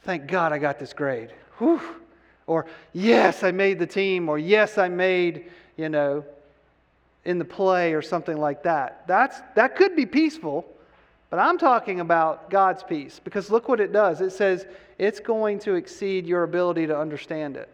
thank 0.03 0.27
God 0.27 0.51
I 0.51 0.57
got 0.57 0.79
this 0.79 0.91
grade. 0.91 1.33
Whew. 1.59 1.79
Or, 2.45 2.65
yes, 2.91 3.41
I 3.41 3.51
made 3.51 3.79
the 3.79 3.87
team. 3.87 4.27
Or, 4.27 4.37
yes, 4.37 4.77
I 4.77 4.89
made, 4.89 5.49
you 5.77 5.87
know, 5.87 6.25
in 7.23 7.39
the 7.39 7.45
play 7.45 7.93
or 7.93 8.01
something 8.01 8.37
like 8.37 8.63
that. 8.63 9.07
That's, 9.07 9.39
that 9.55 9.77
could 9.77 9.95
be 9.95 10.05
peaceful, 10.05 10.65
but 11.29 11.39
I'm 11.39 11.57
talking 11.57 12.01
about 12.01 12.49
God's 12.49 12.83
peace 12.83 13.21
because 13.23 13.49
look 13.49 13.69
what 13.69 13.79
it 13.79 13.93
does. 13.93 14.19
It 14.19 14.31
says 14.31 14.67
it's 14.97 15.21
going 15.21 15.59
to 15.59 15.75
exceed 15.75 16.27
your 16.27 16.43
ability 16.43 16.87
to 16.87 16.99
understand 16.99 17.55
it. 17.55 17.69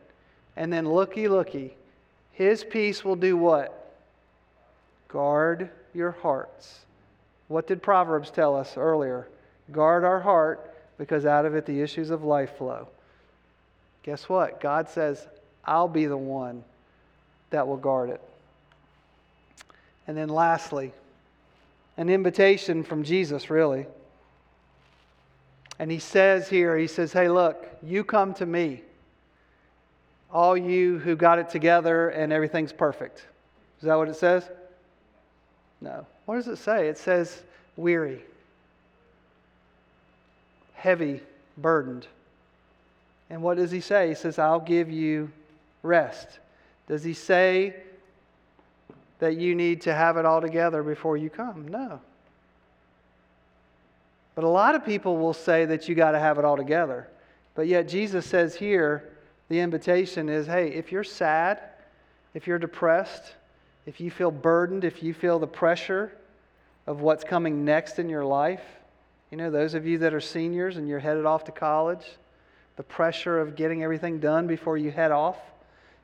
And 0.55 0.71
then 0.71 0.87
looky, 0.87 1.27
looky, 1.27 1.75
His 2.35 2.63
peace 2.65 3.03
will 3.03 3.15
do 3.15 3.37
what? 3.37 3.93
Guard 5.07 5.69
your 5.93 6.11
hearts. 6.11 6.81
What 7.47 7.65
did 7.65 7.81
Proverbs 7.81 8.29
tell 8.29 8.55
us 8.55 8.75
earlier? 8.77 9.27
Guard 9.71 10.03
our 10.03 10.19
heart 10.19 10.73
because 10.97 11.25
out 11.25 11.45
of 11.45 11.55
it 11.55 11.65
the 11.65 11.81
issues 11.81 12.09
of 12.09 12.23
life 12.23 12.57
flow. 12.57 12.89
Guess 14.03 14.27
what? 14.27 14.59
God 14.59 14.89
says, 14.89 15.27
I'll 15.63 15.87
be 15.87 16.05
the 16.05 16.17
one 16.17 16.63
that 17.51 17.67
will 17.67 17.77
guard 17.77 18.09
it. 18.09 18.21
And 20.05 20.17
then 20.17 20.29
lastly, 20.29 20.91
an 21.95 22.09
invitation 22.09 22.83
from 22.83 23.03
Jesus, 23.03 23.49
really. 23.49 23.87
And 25.79 25.89
he 25.89 25.99
says 25.99 26.49
here, 26.49 26.77
he 26.77 26.87
says, 26.87 27.13
Hey, 27.13 27.29
look, 27.29 27.65
you 27.81 28.03
come 28.03 28.33
to 28.35 28.45
me, 28.45 28.81
all 30.35 30.57
you 30.57 30.99
who 30.99 31.15
got 31.15 31.39
it 31.39 31.49
together 31.49 32.09
and 32.09 32.33
everything's 32.33 32.73
perfect. 32.73 33.25
Is 33.79 33.85
that 33.85 33.95
what 33.95 34.09
it 34.09 34.17
says? 34.17 34.43
No. 35.79 36.05
What 36.25 36.35
does 36.35 36.49
it 36.49 36.57
say? 36.57 36.89
It 36.89 36.97
says, 36.97 37.41
weary, 37.77 38.21
heavy, 40.73 41.21
burdened. 41.57 42.05
And 43.29 43.41
what 43.41 43.55
does 43.55 43.71
he 43.71 43.79
say? 43.79 44.09
He 44.09 44.15
says, 44.15 44.37
I'll 44.37 44.59
give 44.59 44.91
you 44.91 45.31
rest. 45.83 46.27
Does 46.89 47.01
he 47.01 47.13
say 47.13 47.73
that 49.19 49.37
you 49.37 49.55
need 49.55 49.79
to 49.83 49.93
have 49.93 50.17
it 50.17 50.25
all 50.25 50.41
together 50.41 50.83
before 50.83 51.15
you 51.15 51.29
come? 51.29 51.65
No. 51.69 52.01
But 54.35 54.43
a 54.43 54.49
lot 54.49 54.75
of 54.75 54.85
people 54.85 55.15
will 55.15 55.33
say 55.33 55.63
that 55.63 55.87
you 55.87 55.95
got 55.95 56.11
to 56.11 56.19
have 56.19 56.37
it 56.37 56.43
all 56.43 56.57
together. 56.57 57.07
But 57.55 57.67
yet 57.67 57.87
Jesus 57.87 58.25
says 58.25 58.53
here, 58.53 59.14
the 59.49 59.59
invitation 59.59 60.29
is 60.29 60.47
hey, 60.47 60.69
if 60.69 60.91
you're 60.91 61.03
sad, 61.03 61.59
if 62.33 62.47
you're 62.47 62.59
depressed, 62.59 63.35
if 63.85 63.99
you 63.99 64.09
feel 64.09 64.31
burdened, 64.31 64.83
if 64.83 65.03
you 65.03 65.13
feel 65.13 65.39
the 65.39 65.47
pressure 65.47 66.11
of 66.87 67.01
what's 67.01 67.23
coming 67.23 67.65
next 67.65 67.99
in 67.99 68.09
your 68.09 68.25
life, 68.25 68.63
you 69.31 69.37
know, 69.37 69.51
those 69.51 69.73
of 69.73 69.85
you 69.85 69.99
that 69.99 70.13
are 70.13 70.21
seniors 70.21 70.77
and 70.77 70.87
you're 70.87 70.99
headed 70.99 71.25
off 71.25 71.43
to 71.45 71.51
college, 71.51 72.05
the 72.77 72.83
pressure 72.83 73.39
of 73.39 73.55
getting 73.55 73.83
everything 73.83 74.19
done 74.19 74.47
before 74.47 74.77
you 74.77 74.91
head 74.91 75.11
off 75.11 75.37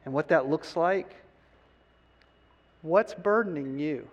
and 0.06 0.14
what 0.14 0.30
that 0.30 0.50
looks 0.50 0.76
like. 0.76 1.16
What's 2.82 3.14
burdening 3.14 3.78
you? 3.78 4.08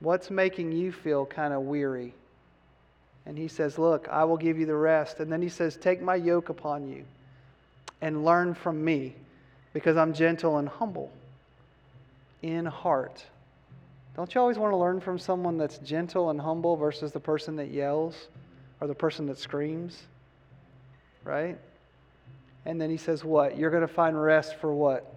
What's 0.00 0.30
making 0.30 0.72
you 0.72 0.92
feel 0.92 1.26
kind 1.26 1.54
of 1.54 1.62
weary? 1.62 2.14
And 3.26 3.36
he 3.36 3.48
says, 3.48 3.78
Look, 3.78 4.08
I 4.08 4.24
will 4.24 4.36
give 4.36 4.58
you 4.58 4.66
the 4.66 4.74
rest. 4.74 5.20
And 5.20 5.30
then 5.30 5.40
he 5.40 5.48
says, 5.48 5.76
Take 5.76 6.02
my 6.02 6.16
yoke 6.16 6.48
upon 6.48 6.88
you 6.88 7.04
and 8.00 8.24
learn 8.24 8.54
from 8.54 8.84
me 8.84 9.14
because 9.72 9.96
I'm 9.96 10.12
gentle 10.12 10.58
and 10.58 10.68
humble 10.68 11.12
in 12.42 12.66
heart. 12.66 13.24
Don't 14.16 14.34
you 14.34 14.40
always 14.40 14.58
want 14.58 14.72
to 14.72 14.76
learn 14.76 15.00
from 15.00 15.18
someone 15.18 15.56
that's 15.56 15.78
gentle 15.78 16.30
and 16.30 16.40
humble 16.40 16.76
versus 16.76 17.12
the 17.12 17.20
person 17.20 17.56
that 17.56 17.70
yells 17.70 18.28
or 18.80 18.86
the 18.86 18.94
person 18.94 19.26
that 19.26 19.38
screams? 19.38 20.02
right? 21.24 21.58
And 22.66 22.80
then 22.80 22.90
he 22.90 22.96
says, 22.96 23.24
What? 23.24 23.58
You're 23.58 23.70
going 23.70 23.86
to 23.86 23.88
find 23.88 24.20
rest 24.20 24.56
for 24.56 24.72
what? 24.72 25.14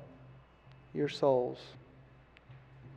Your 0.93 1.09
souls. 1.09 1.59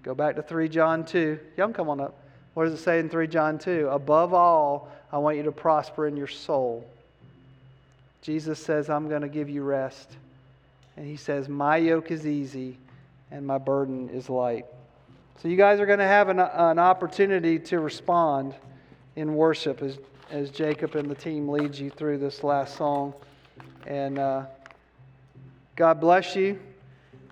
Go 0.02 0.14
back 0.14 0.36
to 0.36 0.42
3 0.42 0.68
John 0.68 1.04
2. 1.04 1.38
Y'all 1.56 1.72
come 1.72 1.88
on 1.88 2.00
up. 2.00 2.14
What 2.54 2.64
does 2.64 2.74
it 2.74 2.82
say 2.82 2.98
in 3.00 3.08
3 3.08 3.26
John 3.26 3.58
2? 3.58 3.88
Above 3.88 4.32
all, 4.32 4.88
I 5.12 5.18
want 5.18 5.36
you 5.36 5.42
to 5.44 5.52
prosper 5.52 6.06
in 6.06 6.16
your 6.16 6.26
soul. 6.26 6.86
Jesus 8.22 8.58
says, 8.58 8.90
I'm 8.90 9.08
going 9.08 9.22
to 9.22 9.28
give 9.28 9.48
you 9.48 9.62
rest. 9.62 10.16
And 10.96 11.06
he 11.06 11.16
says, 11.16 11.48
My 11.48 11.76
yoke 11.76 12.10
is 12.10 12.26
easy 12.26 12.78
and 13.30 13.46
my 13.46 13.58
burden 13.58 14.08
is 14.08 14.28
light. 14.30 14.66
So 15.40 15.48
you 15.48 15.56
guys 15.56 15.80
are 15.80 15.86
going 15.86 15.98
to 15.98 16.06
have 16.06 16.28
an, 16.28 16.40
an 16.40 16.78
opportunity 16.78 17.58
to 17.58 17.80
respond 17.80 18.54
in 19.16 19.34
worship 19.34 19.82
as 19.82 19.98
as 20.30 20.50
Jacob 20.50 20.96
and 20.96 21.10
the 21.10 21.14
team 21.14 21.48
leads 21.48 21.80
you 21.80 21.90
through 21.90 22.18
this 22.18 22.42
last 22.42 22.76
song. 22.76 23.14
And 23.86 24.18
uh, 24.18 24.46
God 25.76 26.00
bless 26.00 26.34
you. 26.34 26.58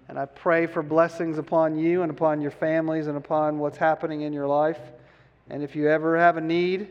And 0.08 0.18
I 0.18 0.26
pray 0.26 0.66
for 0.66 0.82
blessings 0.82 1.38
upon 1.38 1.76
you 1.76 2.02
and 2.02 2.10
upon 2.10 2.40
your 2.40 2.50
families 2.50 3.06
and 3.06 3.16
upon 3.16 3.58
what's 3.58 3.78
happening 3.78 4.20
in 4.20 4.32
your 4.32 4.46
life. 4.46 4.78
And 5.50 5.62
if 5.62 5.74
you 5.74 5.88
ever 5.88 6.16
have 6.18 6.36
a 6.36 6.40
need 6.40 6.88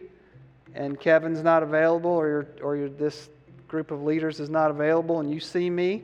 and 0.73 0.99
Kevin's 0.99 1.41
not 1.41 1.63
available 1.63 2.11
or, 2.11 2.47
you 2.57 2.63
or 2.63 2.89
this 2.89 3.29
group 3.73 3.89
of 3.89 4.03
leaders 4.03 4.39
is 4.39 4.51
not 4.51 4.69
available 4.69 5.19
and 5.19 5.33
you 5.33 5.39
see 5.39 5.67
me, 5.67 6.03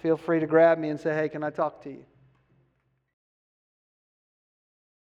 feel 0.00 0.16
free 0.16 0.40
to 0.40 0.46
grab 0.46 0.78
me 0.78 0.88
and 0.88 0.98
say, 0.98 1.12
hey, 1.12 1.28
can 1.28 1.44
I 1.44 1.50
talk 1.50 1.82
to 1.82 1.90
you? 1.90 2.02